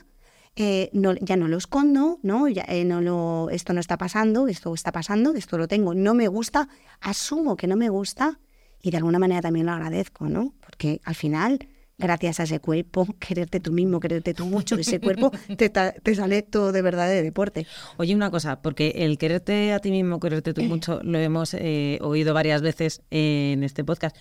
[0.58, 2.48] eh, no, ya no lo escondo, ¿no?
[2.48, 6.13] Ya, eh, no lo, esto no está pasando, esto está pasando, esto lo tengo, no
[6.13, 6.70] me gusta,
[7.02, 8.39] asumo que no me gusta
[8.82, 10.54] y de alguna manera también lo agradezco, ¿no?
[10.62, 11.60] Porque al final,
[11.98, 16.41] gracias a ese cuerpo, quererte tú mismo, quererte tú mucho, ese cuerpo te, te sale
[16.41, 17.68] todo de verdad de deporte.
[17.98, 22.00] Oye, una cosa, porque el quererte a ti mismo, quererte tú mucho, lo hemos eh,
[22.02, 24.15] oído varias veces en este podcast.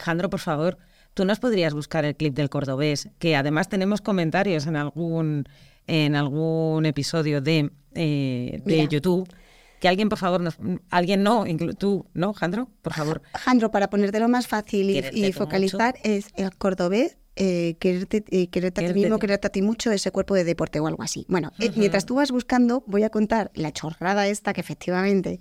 [0.00, 0.78] Jandro, por favor,
[1.12, 5.46] tú nos podrías buscar el clip del cordobés, que además tenemos comentarios en algún,
[5.86, 8.88] en algún episodio de, eh, de.
[8.88, 9.28] YouTube.
[9.80, 10.56] Que alguien, por favor, nos,
[10.88, 11.44] alguien no,
[11.78, 12.70] tú, ¿no, Jandro?
[12.80, 13.22] Por favor.
[13.34, 18.88] Jandro, para ponértelo más fácil y, focalizar, es el cordobés, eh, quererte, eh, quererte a
[18.88, 21.26] ti mismo, quererte a ti mucho, ese cuerpo de deporte o algo así.
[21.28, 25.40] Bueno, eh, mientras tú vas buscando, voy a contar la chorrada esta que efectivamente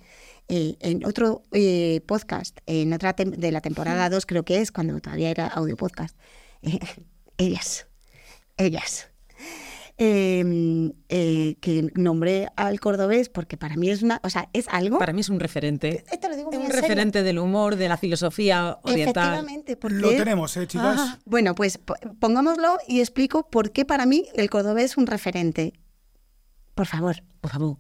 [0.50, 5.00] eh, en otro eh, podcast, en otra de la temporada 2 creo que es, cuando
[5.00, 6.18] todavía era audio podcast,
[7.38, 7.88] ellas,
[8.58, 9.13] ellas.
[9.98, 14.98] Eh, eh, que nombré al cordobés porque para mí es una, o sea, es algo
[15.00, 16.04] Para mí es un referente.
[16.12, 16.82] Esto lo digo Es muy un en serio.
[16.88, 19.34] referente del humor, de la filosofía oriental.
[19.34, 20.96] Efectivamente, porque Lo tenemos, ¿eh, chicas?
[21.00, 25.06] Ah, bueno, pues po- pongámoslo y explico por qué para mí el cordobés es un
[25.08, 25.74] referente.
[26.76, 27.78] Por favor, Por favor.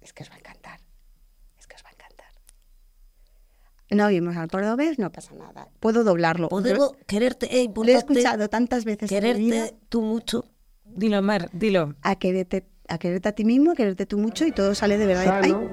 [0.00, 0.22] es que.
[0.22, 2.30] Es que os va a encantar.
[3.94, 5.68] No oímos al cordobés, no pasa nada.
[5.80, 6.48] Puedo doblarlo.
[6.48, 9.20] Podemos quererte, eh, Lo he escuchado tantas veces vida.
[9.20, 10.44] quererte tú mucho.
[10.84, 11.94] Dilo, Mar, dilo.
[12.02, 15.06] A quererte, a quererte a ti mismo, a quererte tú mucho y todo sale de
[15.06, 15.40] verdad.
[15.42, 15.68] Ay, sano,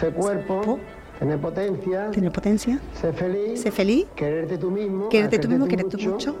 [0.00, 0.78] sé cuerpo,
[1.18, 2.80] tener potencia, tiene potencia.
[3.00, 4.06] sé feliz, Sé feliz.
[4.14, 6.36] quererte tú mismo, Quererte tú mismo, quererte mucho.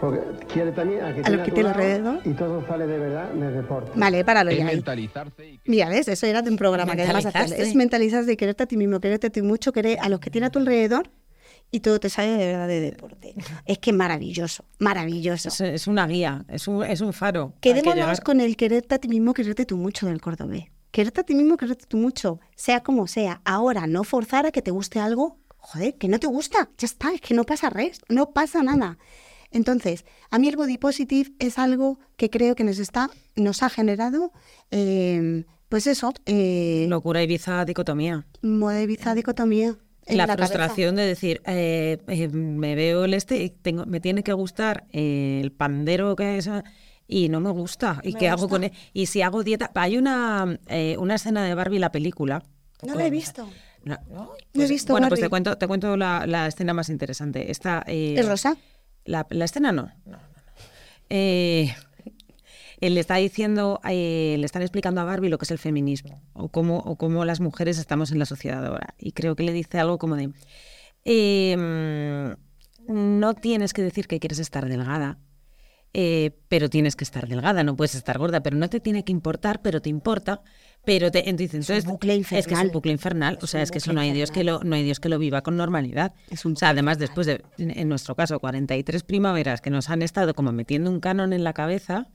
[0.00, 0.20] Porque
[0.52, 2.20] quiere también a, que A tiene lo que tiene lado, alrededor.
[2.24, 3.92] y todo sale de verdad del deporte.
[3.94, 4.74] Vale, páralo Es ya ahí.
[4.76, 6.08] mentalizarse y Mira, ¿ves?
[6.08, 7.24] Eso era de un programa que además.
[7.24, 7.62] Mentalizarse.
[7.62, 10.30] es mentalizarse y quererte a ti mismo, quererte a ti mucho, querer a los que
[10.30, 11.10] tiene a tu alrededor
[11.72, 13.34] y todo te sale de verdad de deporte.
[13.66, 15.48] Es que maravilloso, maravilloso.
[15.48, 17.52] Es, es una guía, es un, es un faro.
[17.60, 18.22] que Quedémonos llegar.
[18.22, 20.64] con el quererte a ti mismo, quererte tú mucho del cordobés.
[20.90, 23.40] Quererte a ti mismo, quererte tú mucho, sea como sea.
[23.44, 26.68] Ahora, no forzar a que te guste algo, joder, que no te gusta.
[26.78, 28.98] Ya está, es que no pasa res, no pasa nada.
[29.50, 33.70] Entonces, a mí el body positive es algo que creo que nos está, nos ha
[33.70, 34.32] generado,
[34.70, 38.26] eh, pues eso, eh, Locura Ibiza dicotomía.
[38.42, 39.76] Modeviza dicotomía.
[40.06, 40.48] en la, cabeza.
[40.48, 44.86] frustración de decir, eh, eh, me veo el este y tengo, me tiene que gustar
[44.92, 46.64] el pandero que es ah,
[47.10, 48.00] y no me gusta.
[48.04, 48.72] ¿Y Me qué hago con él?
[48.92, 49.70] Y si hago dieta.
[49.74, 52.42] Hay una, eh, una escena de Barbie, la película.
[52.82, 53.48] No la he visto.
[53.82, 53.98] No.
[54.54, 57.50] No he visto bueno, pues te cuento, te cuento la, la escena más interesante.
[57.50, 58.56] Esta, eh, ¿Es rosa?
[59.10, 59.90] La, escena no.
[60.06, 60.20] no, no, no.
[62.80, 66.22] Él le está diciendo, eh, le están explicando a Barbie lo que es el feminismo
[66.32, 68.94] o cómo, o cómo las mujeres estamos en la sociedad ahora.
[68.98, 70.30] Y creo que le dice algo como de,
[71.04, 72.34] eh,
[72.88, 75.18] no tienes que decir que quieres estar delgada,
[75.92, 79.12] eh, pero tienes que estar delgada, no puedes estar gorda, pero no te tiene que
[79.12, 80.42] importar, pero te importa.
[80.90, 82.66] Pero te, entonces, un bucle es que es infernal.
[82.66, 84.74] un bucle infernal, o Es sea, es que eso no hay Dios que lo, no
[84.74, 86.14] hay Dios que lo viva con normalidad.
[86.30, 89.88] Es un o sea, además después de, en, en nuestro caso, 43 primaveras que nos
[89.88, 92.08] han estado como metiendo un canon en la cabeza,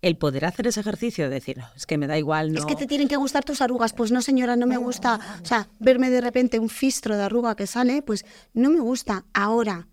[0.00, 2.60] el poder hacer ese ejercicio de decir, "No, es que me da igual, no.
[2.60, 3.92] Es que te tienen que gustar tus arrugas.
[3.94, 5.18] Pues no, señora, no me gusta.
[5.42, 9.24] O sea, verme de repente un fistro de arruga que sale, pues no me gusta.
[9.34, 9.88] Ahora,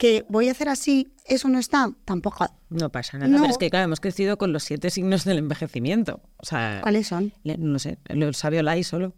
[0.00, 2.48] que voy a hacer así, eso no está, tampoco.
[2.70, 3.30] No pasa nada.
[3.30, 3.42] No.
[3.42, 6.22] Pero es que, claro, hemos crecido con los siete signos del envejecimiento.
[6.38, 7.34] O sea, ¿Cuáles son?
[7.44, 9.12] no sé, lo sabe Olay solo.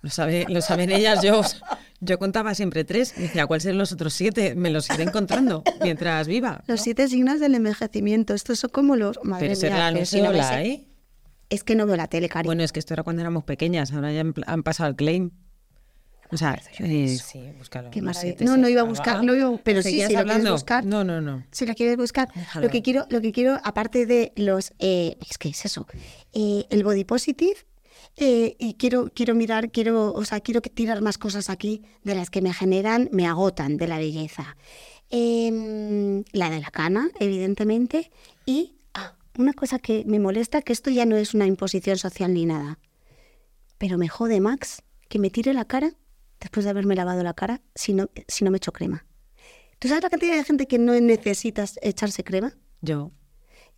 [0.00, 1.22] Lo, sabe, lo saben ellas.
[1.22, 1.42] Yo,
[2.00, 3.14] yo contaba siempre tres.
[3.16, 4.54] Y decía, ¿cuáles son los otros siete?
[4.56, 6.64] Me los iré encontrando mientras viva.
[6.66, 8.34] Los siete signos del envejecimiento.
[8.34, 9.20] Estos son como los.
[9.22, 10.30] Madre Pero ese mía, pero si no.
[10.30, 10.88] Olay.
[11.50, 12.46] Es que no veo la tele, cari.
[12.46, 13.92] Bueno, es que esto era cuando éramos pequeñas.
[13.92, 15.30] Ahora ya han, pasado al claim.
[16.32, 17.90] O sea, eh, sí, búscalo.
[17.90, 18.98] Qué siete No, no iba a signos.
[18.98, 20.52] buscar, no iba- pero sí, ¿seguías si lo quieres hablando?
[20.52, 20.84] buscar.
[20.86, 21.44] No, no, no.
[21.50, 22.66] Si la quieres buscar, Déjalo.
[22.66, 25.86] lo que quiero, lo que quiero, aparte de los, eh, es que es eso,
[26.32, 27.56] eh, el body positive,
[28.16, 32.30] eh, y quiero, quiero mirar, quiero, o sea, quiero tirar más cosas aquí de las
[32.30, 34.56] que me generan, me agotan de la belleza.
[35.10, 38.10] Em, la de la cana, evidentemente,
[38.46, 42.32] y ah, una cosa que me molesta, que esto ya no es una imposición social
[42.32, 42.78] ni nada,
[43.78, 45.92] pero me jode Max que me tire la cara
[46.42, 49.06] después de haberme lavado la cara si no, si no me echo crema.
[49.78, 52.54] ¿Tú sabes la cantidad de gente que no necesita echarse crema?
[52.80, 53.10] Yo.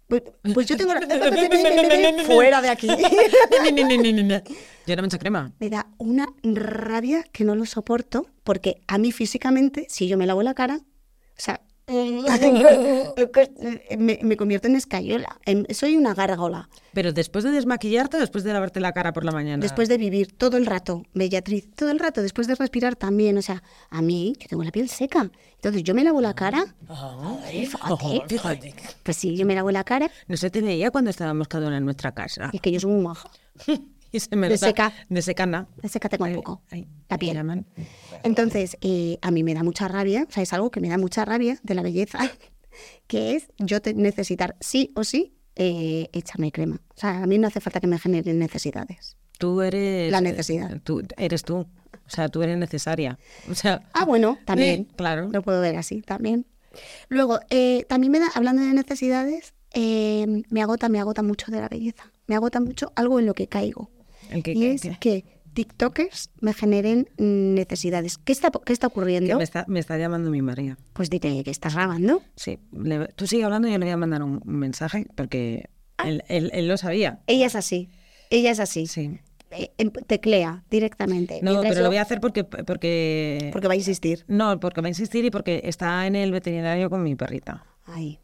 [0.09, 0.23] Pues,
[0.53, 1.01] pues yo tengo la...
[2.27, 2.89] fuera de aquí.
[4.87, 5.51] Yo no me echo crema.
[5.59, 10.27] me da una rabia que no lo soporto porque a mí físicamente, si yo me
[10.27, 11.63] lavo la cara, o sea,
[13.99, 15.39] me, me convierto en escayola.
[15.45, 16.69] En- soy una gárgola.
[16.93, 19.61] Pero después de desmaquillarte o después de lavarte la cara por la mañana.
[19.61, 23.37] Después de vivir todo el rato, Bellatriz, todo el rato, después de respirar también.
[23.39, 25.31] O sea, a mí, yo tengo la piel seca.
[25.57, 26.75] Entonces yo me lavo la cara.
[26.89, 28.23] Ay, fíjate.
[28.29, 28.75] Fíjate.
[29.03, 30.11] Pues sí, yo me lavo la cara.
[30.29, 32.51] No se te veía cuando estábamos cada una en nuestra casa.
[32.53, 33.31] Es que yo soy muy maja.
[34.15, 34.93] Y se me De nota- seca.
[35.09, 35.67] De secana.
[35.83, 36.63] De seca tengo un Ay, poco.
[36.71, 37.65] ay, La piel.
[38.23, 40.99] Entonces, eh, a mí me da mucha rabia, o sea, es algo que me da
[40.99, 42.19] mucha rabia de la belleza,
[43.07, 46.81] que es yo te- necesitar sí o sí eh, echarme crema.
[46.97, 49.17] O sea, a mí no hace falta que me generen necesidades.
[49.39, 50.11] Tú eres...
[50.13, 50.81] La necesidad.
[50.83, 51.57] Tú eres tú.
[51.57, 53.19] O sea, tú eres necesaria.
[53.51, 53.83] O sea...
[53.93, 54.87] Ah, bueno, también.
[54.89, 55.29] Sí, claro.
[55.33, 56.47] Lo puedo ver así, también.
[57.09, 61.61] Luego, eh, también me da, hablando de necesidades, eh, me agota, me agota mucho de
[61.61, 62.11] la belleza.
[62.27, 63.91] Me agota mucho algo en lo que caigo.
[64.35, 68.19] El que, y es que- que TikTokers me generen necesidades.
[68.19, 69.37] ¿Qué está, qué está que ocurriendo?
[69.39, 70.77] me, está, me está llamando mi María.
[70.93, 72.23] Pues dile que estás grabando.
[72.37, 72.59] Sí.
[72.73, 75.69] le- tú sigue hablando y yo le voy a mandar un, un mensaje porque
[76.05, 77.21] él, él- él lo sabía.
[77.29, 77.89] Ella es así.
[78.31, 78.87] Ella es así.
[78.89, 79.21] Sí.
[79.53, 81.39] Eh, em- teclea directamente.
[81.41, 82.43] No, Mientras pero lo voy a hacer porque...
[82.43, 83.51] porque...
[83.53, 84.25] Porque va a insistir.
[84.27, 87.65] No, porque va a insistir y porque está en el veterinario con mi perrita.
[87.85, 88.19] Ay.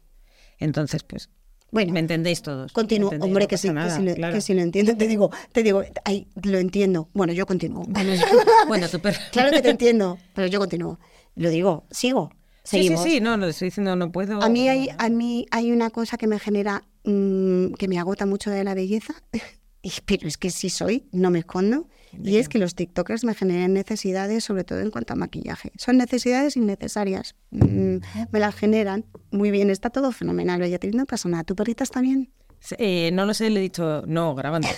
[0.59, 1.29] Entonces, pues,
[1.71, 2.71] Bueno, me entendéis todos.
[2.73, 3.09] continúo.
[3.09, 4.33] Hombre, No que, sí, que, sí lo, claro.
[4.33, 4.95] que sí lo entiendo.
[4.97, 7.07] Te digo, te digo, ay, lo entiendo.
[7.13, 7.85] Bueno, yo continúo.
[8.67, 9.19] Bueno, perra.
[9.31, 10.99] claro que te entiendo, pero yo continúo.
[11.35, 12.31] Lo digo, sigo.
[12.63, 14.41] Sí, sí, sí, no, lo estoy diciendo, no puedo.
[14.43, 18.25] A mí hay, a mí hay una cosa que me genera, mm, que me agota
[18.25, 19.15] mucho de la belleza,
[20.05, 21.87] pero es que sí soy, no me escondo,
[22.23, 25.71] y es que los TikTokers me generan necesidades, sobre todo en cuanto a maquillaje.
[25.77, 27.97] Son necesidades innecesarias, mm,
[28.31, 29.05] me las generan.
[29.31, 31.43] Muy bien, está todo fenomenal, Beatriz, no pasa nada.
[31.43, 32.31] ¿Tu perrita está bien?
[32.77, 34.67] Eh, no lo sé, le he dicho, no, grabando.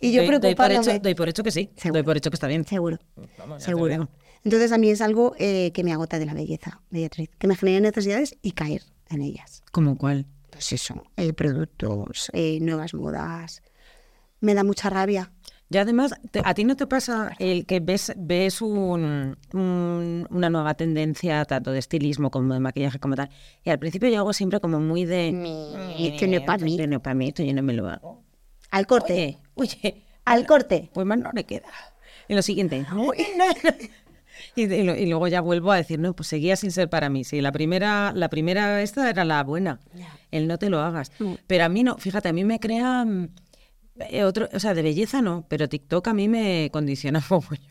[0.00, 1.98] Y yo doy, doy por hecho, doy por hecho que sí, Seguro.
[1.98, 2.64] doy por hecho que está bien.
[2.66, 2.98] Seguro,
[3.38, 4.08] Vamos, seguro.
[4.42, 7.54] Entonces a mí es algo eh, que me agota de la belleza, Beatriz, que me
[7.54, 9.62] genera necesidades y caer en ellas.
[9.70, 10.26] ¿Cómo cuál?
[10.50, 13.62] Pues eso, eh, productos, eh, nuevas modas.
[14.40, 15.32] Me da mucha rabia.
[15.72, 20.50] Y además, te- ¿a ti no te pasa el que ves, ves un- un- una
[20.50, 23.30] nueva tendencia, tanto de estilismo como de maquillaje como tal?
[23.62, 25.28] Y al principio yo hago siempre como muy de...
[25.98, 26.74] Esto no es para mí.
[26.74, 28.24] Esto no es para mí, esto yo no me lo hago.
[28.72, 30.90] Al corte, Oye, oye, al corte.
[30.92, 31.68] pues más no le queda.
[32.28, 32.84] Y lo siguiente.
[34.56, 37.10] Y, y lo- y luego ya vuelvo a decir, no, pues seguía sin ser para
[37.10, 37.24] mí.
[37.24, 39.80] Sí, la primera, la primera esta era la buena.
[40.30, 41.12] El no te lo hagas.
[41.18, 41.34] Mm.
[41.46, 43.28] Pero a mí no, fíjate, a mí me crea mm,
[44.24, 47.66] otro, o sea, de belleza no, pero TikTok a mí me condiciona mogollón.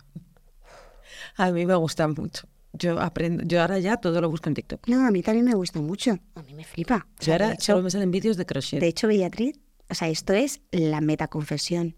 [1.38, 2.48] A mí me gusta mucho.
[2.74, 4.88] Yo aprendo, yo ahora ya todo lo busco en TikTok.
[4.88, 6.20] No, a mí también me gusta mucho.
[6.36, 7.08] A mí me flipa.
[7.08, 8.80] O Yo sea, ahora de, hecho, solo me salen vídeos de crochet.
[8.80, 11.96] de hecho, Beatriz, o sea, esto es la metaconfesión.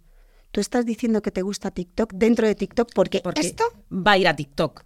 [0.52, 4.18] tú estás diciendo que te gusta TikTok dentro de TikTok porque, Porque esto va a
[4.18, 4.84] ir a TikTok.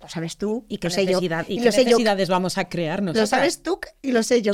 [0.00, 1.10] lo sabes tú ¿Y qué, lo sé yo.
[1.20, 2.26] necesidad- y y qué lo yo.
[2.28, 3.30] vamos a crear Lo nosotras?
[3.30, 4.52] sabes tú y lo sé yo.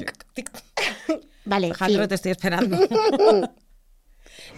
[1.44, 2.78] Vale, Alejandro, te estoy esperando.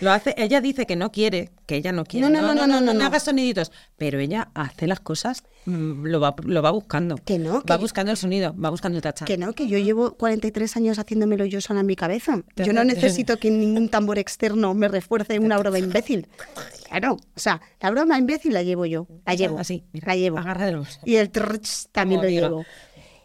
[0.01, 2.29] Lo hace, ella dice que no quiere, que ella no quiere.
[2.29, 3.05] No, no, no, no, no, no, no.
[3.07, 3.73] hagas soniditos.
[3.97, 7.17] Pero ella hace las cosas, mm, lo va, lo va buscando.
[7.17, 9.25] Que no, Va que- buscando el sonido, va buscando el tacha.
[9.25, 12.43] Que no, que yo llevo 43 años haciéndomelo yo sola en mi cabeza.
[12.57, 16.29] Yo no necesito que ningún tambor externo me refuerce una broma imbécil.
[16.89, 19.07] Claro, o sea, la broma imbécil la llevo yo.
[19.25, 19.59] La llevo.
[19.59, 20.39] Así, mira, la llevo.
[20.39, 21.01] agarra del bolso.
[21.05, 22.65] Y el trrch también Como lo llevo.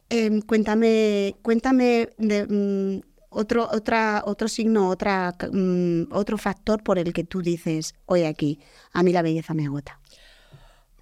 [0.09, 7.13] Em, cuéntame, cuéntame de mm, otro, otra, otro signo, otra, mm, otro factor por el
[7.13, 8.59] que tú dices, hoy aquí,
[8.91, 9.99] a mí la belleza me agota.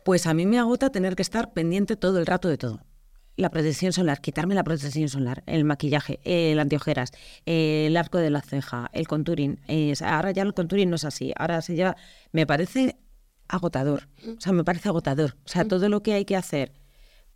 [0.06, 2.86] Pues a mí me agota tener que estar pendiente todo el rato de todo.
[3.36, 7.12] La protección solar, quitarme la protección solar, el maquillaje, el antiojeras,
[7.46, 9.60] el arco de la ceja, el contouring.
[10.04, 11.96] Ahora ya el contouring no es así, ahora se lleva...
[12.32, 12.98] Me parece
[13.48, 15.36] agotador, o sea, me parece agotador.
[15.46, 16.74] O sea, todo lo que hay que hacer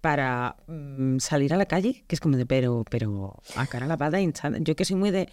[0.03, 4.19] para mm, salir a la calle, que es como de, pero, pero a cara lavada,
[4.19, 4.61] en chándal.
[4.65, 5.29] Yo que soy muy de,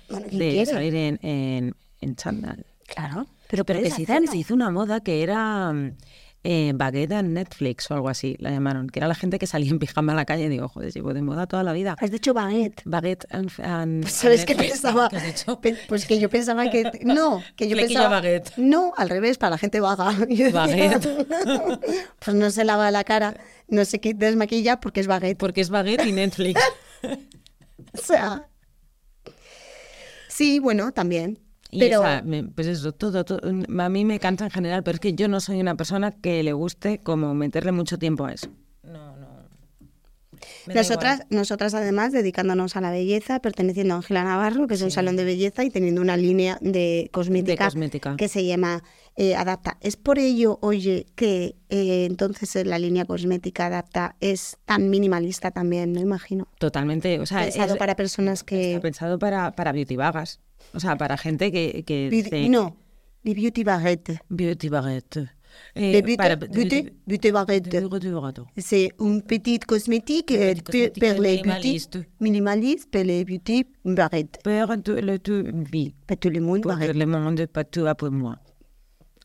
[0.64, 2.64] salir en, en, en chándal.
[2.86, 5.96] Claro, pero, Pero que se hizo, se hizo una moda que era mm,
[6.42, 8.88] eh, baguette en Netflix o algo así, la llamaron.
[8.88, 11.12] Que era la gente que salía en pijama a la calle y digo, joder, llevo
[11.12, 11.96] de moda toda la vida.
[12.00, 12.80] Has dicho baguette.
[12.84, 15.08] Baguette and, and- Pues, ¿Sabes qué pensaba?
[15.10, 15.60] ¿Qué has dicho?
[15.60, 16.90] Pe- Pues que yo pensaba que...
[17.04, 18.08] No, que yo Flequillo pensaba...
[18.20, 18.52] baguette.
[18.56, 20.12] No, al revés, para la gente vaga.
[20.52, 21.08] Baguette.
[22.24, 23.34] pues no se lava la cara,
[23.68, 25.38] no se qui- desmaquilla porque es baguette.
[25.38, 26.60] Porque es baguette y Netflix.
[27.92, 28.46] O sea...
[30.28, 31.38] Sí, bueno, también.
[31.70, 35.00] Y Pero esa, pues eso, todo, todo, a mí me cansa en general, pero es
[35.00, 38.48] que yo no soy una persona que le guste como meterle mucho tiempo a eso.
[38.82, 39.30] No, no.
[40.66, 44.90] Me nosotras, nosotras además dedicándonos a la belleza, perteneciendo a Ángela Navarro, que es un
[44.90, 48.16] salón de belleza, y teniendo una línea de cosmética, De cosmética.
[48.16, 48.82] que se llama
[49.16, 49.76] eh, Adapta.
[49.80, 55.50] Es por ello, oye, que eh, entonces eh, la línea cosmética Adapta es tan minimalista
[55.50, 56.48] también, no imagino.
[56.58, 58.70] Totalmente, o sea, Pensado es- para personas que...
[58.70, 60.40] está pensado para, para beauty vagas.
[60.74, 62.76] O sea, para gente que, que Beauty- dice- no,
[63.24, 64.20] les beauty baguette.
[64.28, 65.28] Beauty baguette.
[65.74, 67.74] Eh, beauty, para- beauty, baguette.
[68.56, 71.76] C'est une petite cosmétique euh, per les beauty,
[72.20, 72.88] minimaliste.
[72.90, 74.38] pour les beauty baguette.
[74.44, 74.52] Pour
[75.02, 75.94] le tout, oui.
[76.06, 76.92] Pas tout le monde Pour baguette.
[76.92, 78.38] que le monde, pas tout après moi.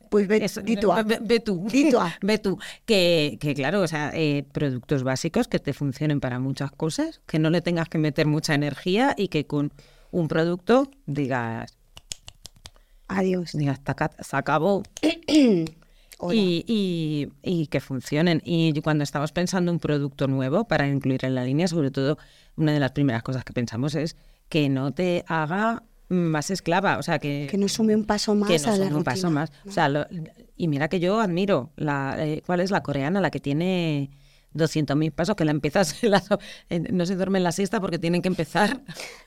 [0.09, 1.03] Pues ve, Eso, dis-toi.
[1.03, 1.65] Ve, ve tú.
[1.69, 2.09] Dis-toi.
[2.21, 2.57] Ve tú.
[2.85, 7.37] Que, que claro, o sea, eh, productos básicos que te funcionen para muchas cosas, que
[7.39, 9.73] no le tengas que meter mucha energía y que con
[10.19, 11.77] un producto digas,
[13.07, 13.51] Adiós.
[13.53, 14.83] digas, "Taca, se acabó.
[16.31, 18.41] Y, y- y que funcionen.
[18.45, 22.17] Y cuando estamos pensando un producto nuevo para incluir en la línea, sobre todo,
[22.55, 24.15] una de las primeras cosas que pensamos es
[24.47, 26.99] que no te haga más esclava.
[26.99, 29.03] O sea, que, Que no sume un paso más que no a la sume un
[29.03, 29.51] paso más.
[29.67, 30.07] O sea, lo-
[30.55, 34.09] y mira que yo admiro la, eh, cuál es la coreana, la que tiene
[34.55, 36.23] 200.000 pasos, que la empiezas, la-
[36.69, 38.81] en- no se duerme en la siesta porque tienen que empezar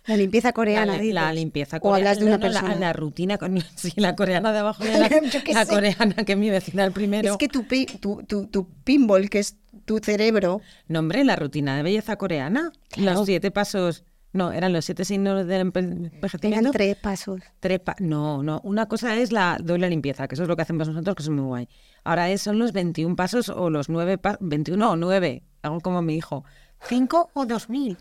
[0.06, 2.10] La limpieza coreana, la, la limpieza O coreana.
[2.10, 2.80] hablas de una No, no, la- persona.
[2.80, 6.84] La, rutina, con, sí, la coreana de abajo y la, coreana que es mi vecina
[6.84, 7.30] el primero.
[7.32, 11.36] Es que tu, pi- tu, tu, tu pinball, que es tu cerebro, No, hombre, la
[11.36, 12.72] rutina de belleza coreana.
[12.96, 14.04] Los siete pasos.
[14.32, 16.70] No, eran los siete signos del empe- eran envejecimiento.
[16.72, 17.40] tres pasos.
[17.60, 18.60] Tres pa- no, no.
[18.62, 21.28] Una cosa es la doble limpieza, que eso es lo que hacemos nosotros, que es
[21.30, 21.68] muy guay.
[22.04, 24.38] Ahora es, son los 21 pasos o los 9 pasos.
[24.42, 26.44] 21 o 9, hago como mi hijo.
[26.82, 27.96] 5 o 2000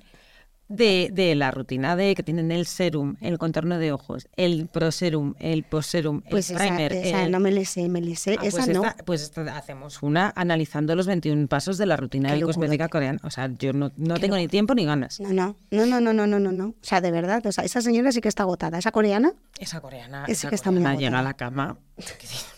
[0.70, 5.36] de, de, la rutina de que tienen el serum, el contorno de ojos, el proserum,
[5.40, 6.94] el postserum, pues el esa, primer.
[6.94, 7.32] Esa, el...
[7.32, 8.38] no me le sé, me le sé.
[8.40, 8.84] Ah, esa pues no.
[9.06, 13.20] Pues esta, hacemos una analizando los 21 pasos de la rutina de cosmética coreana.
[13.24, 15.20] O sea, yo no, no tengo ni tiempo ni ganas.
[15.20, 16.68] No, no, no, no, no, no, no, no.
[16.68, 18.78] O sea, de verdad, o sea, esa señora sí que está agotada.
[18.78, 19.34] ¿Esa coreana?
[19.60, 20.26] Esa coreana.
[20.26, 21.78] Que está coreana muy llega a la cama.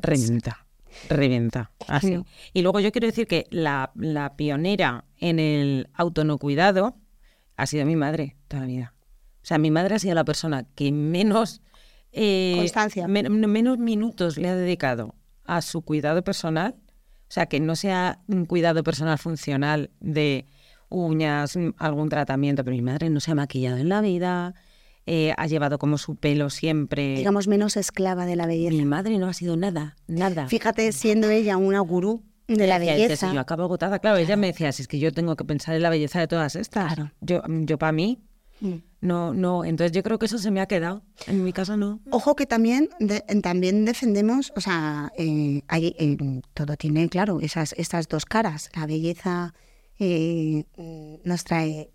[0.00, 0.66] revienta,
[1.08, 1.70] revienta.
[1.86, 2.24] Así.
[2.52, 6.96] Y luego yo quiero decir que la, la pionera en el autonocuidado
[7.56, 8.94] ha sido mi madre toda la vida.
[9.42, 11.60] O sea, mi madre ha sido la persona que menos...
[12.12, 13.06] eh, Constancia.
[13.08, 16.74] men- menos minutos le ha dedicado a su cuidado personal.
[17.28, 20.46] O sea, que no sea un cuidado personal funcional de
[20.88, 24.54] uñas, algún tratamiento, pero mi madre no se ha maquillado en la vida,
[25.06, 27.16] eh, ha llevado como su pelo siempre.
[27.16, 28.76] digamos, menos esclava de la belleza.
[28.76, 30.46] Mi madre no ha sido nada, nada.
[30.48, 33.32] Fíjate, siendo ella una gurú de la Decía, "Es que belleza.
[33.32, 35.82] yo acabo agotada, claro, ella me decía, si es que yo tengo que pensar en
[35.82, 36.94] la belleza de todas estas.
[36.94, 37.10] Claro.
[37.20, 38.18] Yo, yo para mí,
[38.60, 38.74] Mm.
[39.00, 41.02] no, no, entonces yo creo que eso se me ha quedado.
[41.26, 42.00] En mi caso no.
[42.10, 46.16] Ojo que también, de- también defendemos, o sea, eh, hay, eh,
[46.54, 48.70] todo tiene, claro, esas, estas dos caras.
[48.76, 49.54] La belleza
[49.98, 51.90] eh, mm, nos trae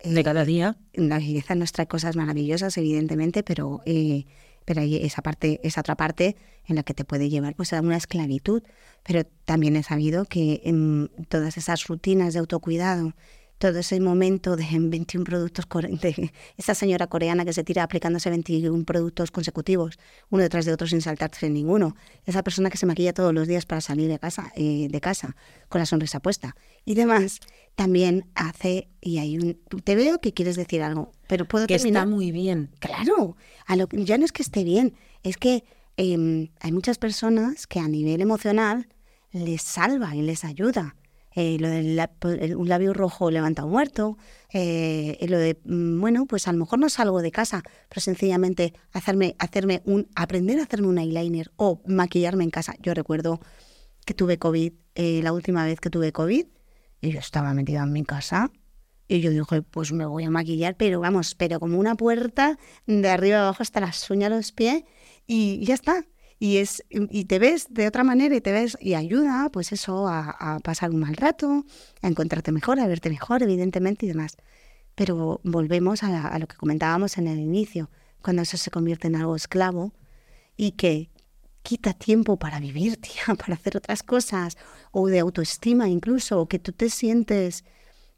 [0.00, 0.76] eh, De cada día.
[0.94, 4.24] la belleza nos trae cosas maravillosas, evidentemente, pero eh,
[4.64, 7.80] pero hay esa parte, esa otra parte en la que te puede llevar pues a
[7.80, 8.62] una esclavitud.
[9.02, 13.14] Pero también he sabido que en todas esas rutinas de autocuidado,
[13.62, 18.84] todo ese momento de 21 productos, de esa señora coreana que se tira aplicándose 21
[18.84, 21.94] productos consecutivos, uno detrás de otro sin saltarse ninguno,
[22.26, 25.36] esa persona que se maquilla todos los días para salir de casa, eh, de casa
[25.68, 27.38] con la sonrisa puesta y demás,
[27.74, 32.04] también hace, y hay un, te veo que quieres decir algo, pero puedo Que terminar.
[32.04, 32.70] está muy bien.
[32.80, 35.64] Claro, a lo, que- ya no es que esté bien, es que
[35.96, 38.88] em, hay muchas personas que a nivel emocional
[39.32, 40.96] les salva y les ayuda.
[41.34, 44.18] Eh, lo del la- el- un labio rojo levanta un muerto,
[44.52, 48.74] eh, lo de, mm, bueno, pues a lo mejor no salgo de casa, pero sencillamente
[48.92, 52.74] hacerme, hacerme un, aprender a hacerme un eyeliner o maquillarme en casa.
[52.82, 53.40] Yo recuerdo
[54.04, 56.46] que tuve COVID, eh, la última vez que tuve COVID,
[57.02, 58.50] y yo estaba metida en mi casa
[59.08, 63.08] y yo dije, pues me voy a maquillar, pero vamos, pero como una puerta de
[63.10, 64.84] arriba abajo hasta las uñas los pies
[65.26, 66.06] y ya está.
[66.38, 70.08] Y, es, y te ves de otra manera y te ves y ayuda, pues eso,
[70.08, 71.64] a, pasar un mal rato,
[72.00, 74.36] a encontrarte mejor, a verte mejor, evidentemente y demás.
[74.96, 77.90] Pero volvemos a lo que comentábamos en el inicio,
[78.22, 79.92] cuando eso se convierte en algo esclavo
[80.56, 81.11] y que
[81.62, 84.56] quita tiempo para vivir, tía, para hacer otras cosas,
[84.90, 87.64] o de autoestima incluso, o que tú te sientes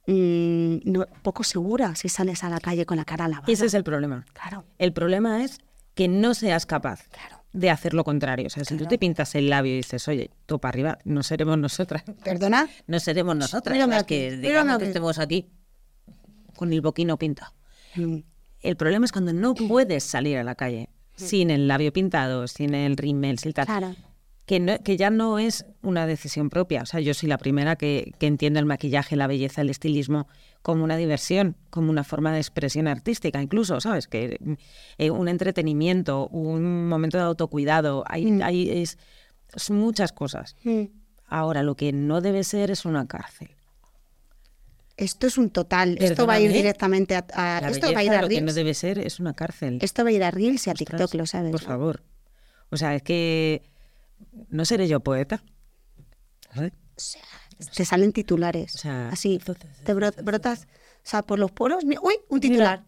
[0.06, 3.52] mm, no- poco segura si sales a la calle con la cara lavada.
[3.52, 4.24] Ese es el problema.
[4.32, 5.58] Claro, El problema es
[5.94, 7.42] que no seas capaz claro.
[7.52, 8.48] de hacer lo contrario.
[8.48, 11.22] O sea, si tú te pintas el labio y dices, oye, tú para arriba, no
[11.22, 12.02] seremos nosotras.
[12.24, 12.68] ¿Perdona?
[12.86, 14.82] No seremos nosotras Mírame aquí, que mírame digamos aquí.
[14.82, 15.48] que estemos aquí
[16.56, 17.52] con el boquino pintado.
[17.96, 18.18] Mm,
[18.60, 22.74] El problema es cuando no puedes salir a la calle sin el labio pintado, sin
[22.74, 23.66] el rímel, sin tal.
[23.66, 23.94] Claro.
[24.46, 26.82] Que, no- que ya no es una decisión propia.
[26.82, 30.26] O sea, yo soy la primera que, que entiende el maquillaje, la belleza, el estilismo
[30.60, 34.06] como una diversión, como una forma de expresión artística, incluso, ¿sabes?
[34.06, 34.38] Que
[34.98, 38.42] eh, un entretenimiento, un momento de autocuidado, hay, Mm.
[38.42, 38.98] hay- es,
[39.70, 40.56] muchas cosas.
[40.64, 40.82] mm.
[41.26, 43.48] Ahora, lo que no debe ser es una cárcel.
[44.96, 45.96] Esto es un total.
[46.00, 48.40] Esto va a ir directamente a, a- La esto va a ir a lo que
[48.40, 49.78] no debe ser es una cárcel.
[49.82, 51.50] Esto va a ir a Reels y a Ostras, TikTok, lo sabes.
[51.52, 51.66] Por ¿no?
[51.68, 52.02] favor.
[52.70, 53.62] O sea, es que
[54.48, 55.42] no seré yo poeta.
[56.54, 56.72] ¿sabes?
[57.74, 58.74] Te salen titulares.
[58.74, 59.40] O sea, así.
[59.84, 60.66] Te bro- brotas.
[61.04, 61.84] O sea, por los poros.
[61.84, 62.14] ¡Uy!
[62.28, 62.84] Un titular.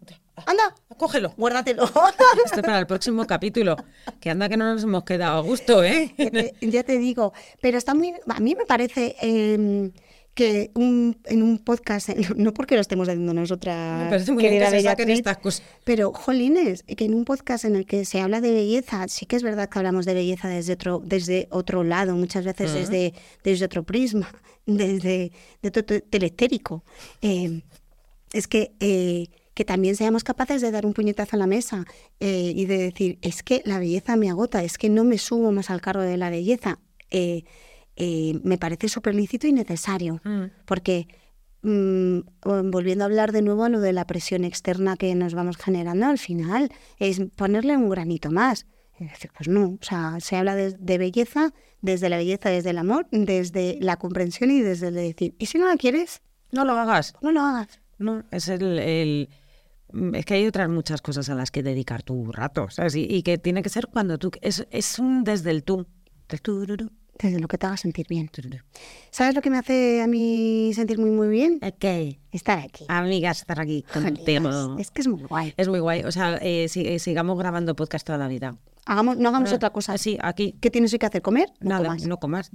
[0.47, 0.75] ¡Anda!
[0.97, 1.33] Cógelo.
[1.37, 1.85] Guárdatelo.
[2.45, 3.77] Esto es para el próximo capítulo.
[4.21, 6.15] Que anda que no nos hemos quedado a gusto, ¿eh?
[6.19, 8.15] Ya te, ya te digo, pero está muy.
[8.29, 9.91] A mí me parece eh,
[10.37, 14.53] que un- en un podcast, no porque lo estemos haciendo nosotras, Me parece muy bien
[14.55, 15.63] querida que se estas cosas.
[15.83, 19.35] pero jolines, que en un podcast en el que se habla de belleza, sí que
[19.37, 23.65] es verdad que hablamos de belleza desde otro, desde otro lado, muchas veces desde, desde
[23.65, 24.29] otro prisma,
[24.67, 26.85] desde de otro te- telestérico.
[27.23, 27.63] Eh,
[28.33, 31.87] es que, eh, que también seamos capaces de dar un puñetazo a la mesa
[32.21, 35.51] eh, y de decir, es que la belleza me agota, es que no me subo
[35.51, 36.79] más al carro de la belleza.
[37.11, 37.45] Eh,
[37.97, 40.45] eh, me parece súper lícito y necesario, Mm.
[40.67, 41.09] porque
[41.63, 42.19] mm,
[42.71, 46.07] volviendo a hablar de nuevo a lo de la presión externa que nos vamos generando,
[46.07, 48.67] al final es ponerle un granito más.
[48.99, 52.71] Es decir, pues no, o sea, se habla de, de belleza, desde la belleza, desde
[52.71, 56.23] el amor, desde la comprensión y desde el de decir, ¿y si no la quieres?
[56.53, 57.15] No lo hagas.
[57.21, 57.81] No lo hagas.
[57.99, 59.29] No, es el, el-
[60.15, 62.95] Es que hay otras muchas cosas a las que dedicar tu rato, ¿sabes?
[62.97, 64.31] Y, y que tiene que ser cuando tú...
[64.41, 65.87] Es, es un desde el tú.
[66.29, 68.31] Del tururú, Desde lo que te haga sentir bien.
[69.11, 71.59] ¿Sabes lo que me hace a mí sentir muy, muy bien?
[71.63, 72.19] Ok.
[72.33, 72.85] Estar aquí.
[72.89, 74.77] Amigas, estar aquí contigo.
[74.79, 75.55] Es que es muy guay.
[75.57, 76.03] Es muy guay.
[76.05, 78.57] O sea, eh, eh, sigamos grabando podcast toda la vida.
[78.85, 79.97] Hagamos, no hagamos Ah, otra cosa.
[79.99, 80.55] Sí, aquí.
[80.61, 81.23] ¿Qué tienes hoy que hacer?
[81.23, 81.49] ¿Comer?
[81.61, 82.07] No Nada, comas.
[82.07, 82.51] no comas.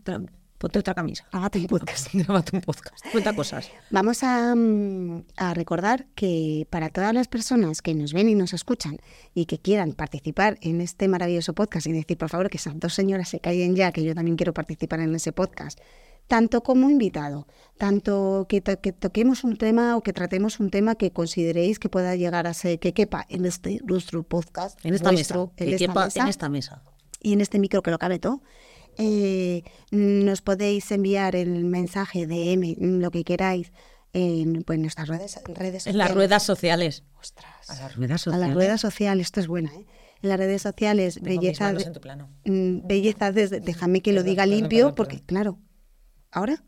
[0.62, 1.26] Ponte otra camisa.
[1.32, 2.08] Hágate un podcast.
[2.14, 3.04] Grábate un podcast.
[3.12, 3.72] Cuenta cosas.
[3.90, 8.54] Vamos a, mm, a recordar que para todas las personas que nos ven y nos
[8.54, 9.00] escuchan
[9.34, 12.94] y que quieran participar en este maravilloso podcast y decir, por favor, que esas dos
[12.94, 15.80] señoras se callen ya, que yo también quiero participar en ese podcast,
[16.28, 17.48] tanto como invitado,
[17.80, 21.90] tanto que, to- que toquemos un tema o que tratemos un tema que consideréis que
[21.90, 25.54] pueda llegar a ser, que quepa en este nuestro podcast, En esta vuestro, mesa.
[25.58, 26.84] en que esta quepa mesa en esta mesa.
[27.20, 28.44] y en este micro que lo cabe todo,
[28.98, 33.72] eh, nos podéis enviar el mensaje de M, lo que queráis,
[34.14, 36.16] en pues, nuestras redes, redes En las sociales.
[36.16, 37.04] ruedas sociales.
[37.20, 37.70] Ostras.
[37.70, 38.48] A las ruedas A sociales.
[38.48, 39.86] las ruedas sociales, esto es buena, ¿eh?
[40.22, 42.30] En las redes sociales, Tengo mis belleza, de- en tu plano.
[42.46, 45.26] mm, belleza desde, déjame que lo diga perdón, limpio, perdón, porque perdón.
[45.28, 45.60] claro,
[46.32, 46.64] ahora,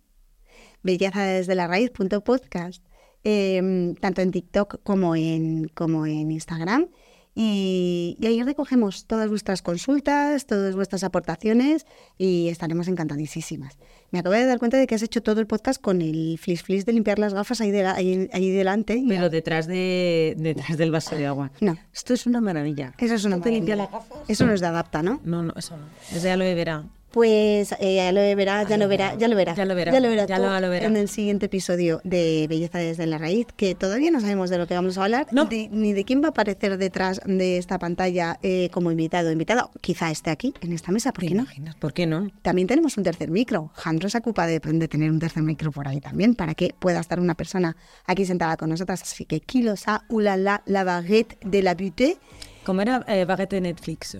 [0.82, 2.84] belleza desde la raíz punto podcast,
[3.24, 6.90] eh, tanto en TikTok como en, como en Instagram.
[7.36, 11.86] Y, y ahí recogemos todas vuestras consultas, todas vuestras aportaciones
[12.18, 13.78] y estaremos encantadísimas.
[14.12, 16.62] Me acabo de dar cuenta de que has hecho todo el podcast con el flis
[16.62, 19.04] flis de limpiar las gafas ahí, de la- ahí, ahí delante.
[19.08, 21.52] Pero detrás, de, detrás del vaso de agua.
[21.60, 21.76] No.
[21.92, 22.94] Esto es una maravilla.
[23.00, 23.98] Eso es una ¿Te limpia maravilla.
[24.00, 24.30] las gafas?
[24.30, 25.20] Eso no es de adapta, ¿no?
[25.24, 25.86] No, no, eso no.
[26.16, 26.84] Es de aloe vera.
[27.14, 29.54] Pues eh, ya lo verá, ya lo verá, ya lo verá.
[29.54, 30.88] Ya lo verá, Ya lo verá, ya lo- lo verá.
[30.88, 34.66] en el siguiente episodio de Belleza desde la raíz, que todavía no sabemos de lo
[34.66, 35.46] que vamos a hablar, No.
[35.46, 39.32] de- ni de quién va a aparecer detrás de esta pantalla eh, como invitado o
[39.32, 39.70] invitada.
[39.80, 41.44] Quizá esté aquí, en esta mesa, ¿por ¿Te qué no?
[41.44, 41.76] imaginas?
[41.76, 42.32] ¿Por qué no?
[42.42, 43.70] También tenemos un tercer micro.
[43.76, 47.00] Jandro se ocupa de, de tener un tercer micro por ahí también, para que pueda
[47.00, 49.04] estar una persona aquí sentada con nosotras.
[49.04, 52.18] Así que kilosa, ulala, la baguette de la beauté.
[52.66, 54.18] ¿Cómo era eh, baguette de Netflix?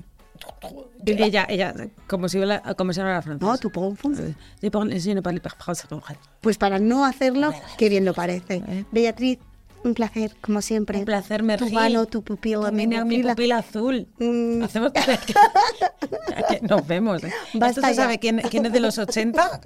[1.06, 1.74] Ella, ella,
[2.08, 3.42] como si, habla- como si hablara francés.
[3.48, 4.36] No, tu confundes.
[4.62, 5.88] Je parle- je ne parle pas français.
[6.42, 8.64] Pues para no hacerlo, qué bien lo parece.
[8.68, 8.86] Eh.
[8.92, 9.40] Beatriz,
[9.84, 11.00] un placer, como siempre.
[11.00, 11.74] Un placer, Tu Mergil.
[11.74, 13.36] mano, tu pupila, mi mi pupila.
[13.36, 14.08] pupila azul.
[14.20, 14.64] Mm.
[14.64, 15.02] Hacemos que,
[16.50, 17.22] que nos vemos.
[17.24, 17.34] ¿eh?
[17.56, 18.02] Basta ¿Esto se ya.
[18.04, 19.62] sabe quién, quién es de los 80?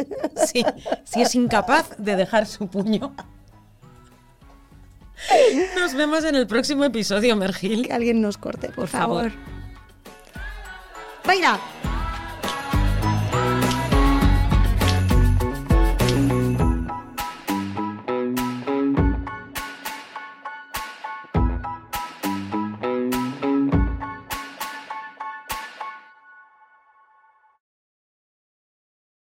[0.51, 0.65] Sí,
[1.03, 3.13] sí es incapaz de dejar su puño.
[5.79, 7.87] Nos vemos en el próximo episodio, Mergil.
[7.87, 9.31] Que alguien nos corte, por, Por favor.
[9.31, 9.56] favor.
[11.27, 11.41] Bây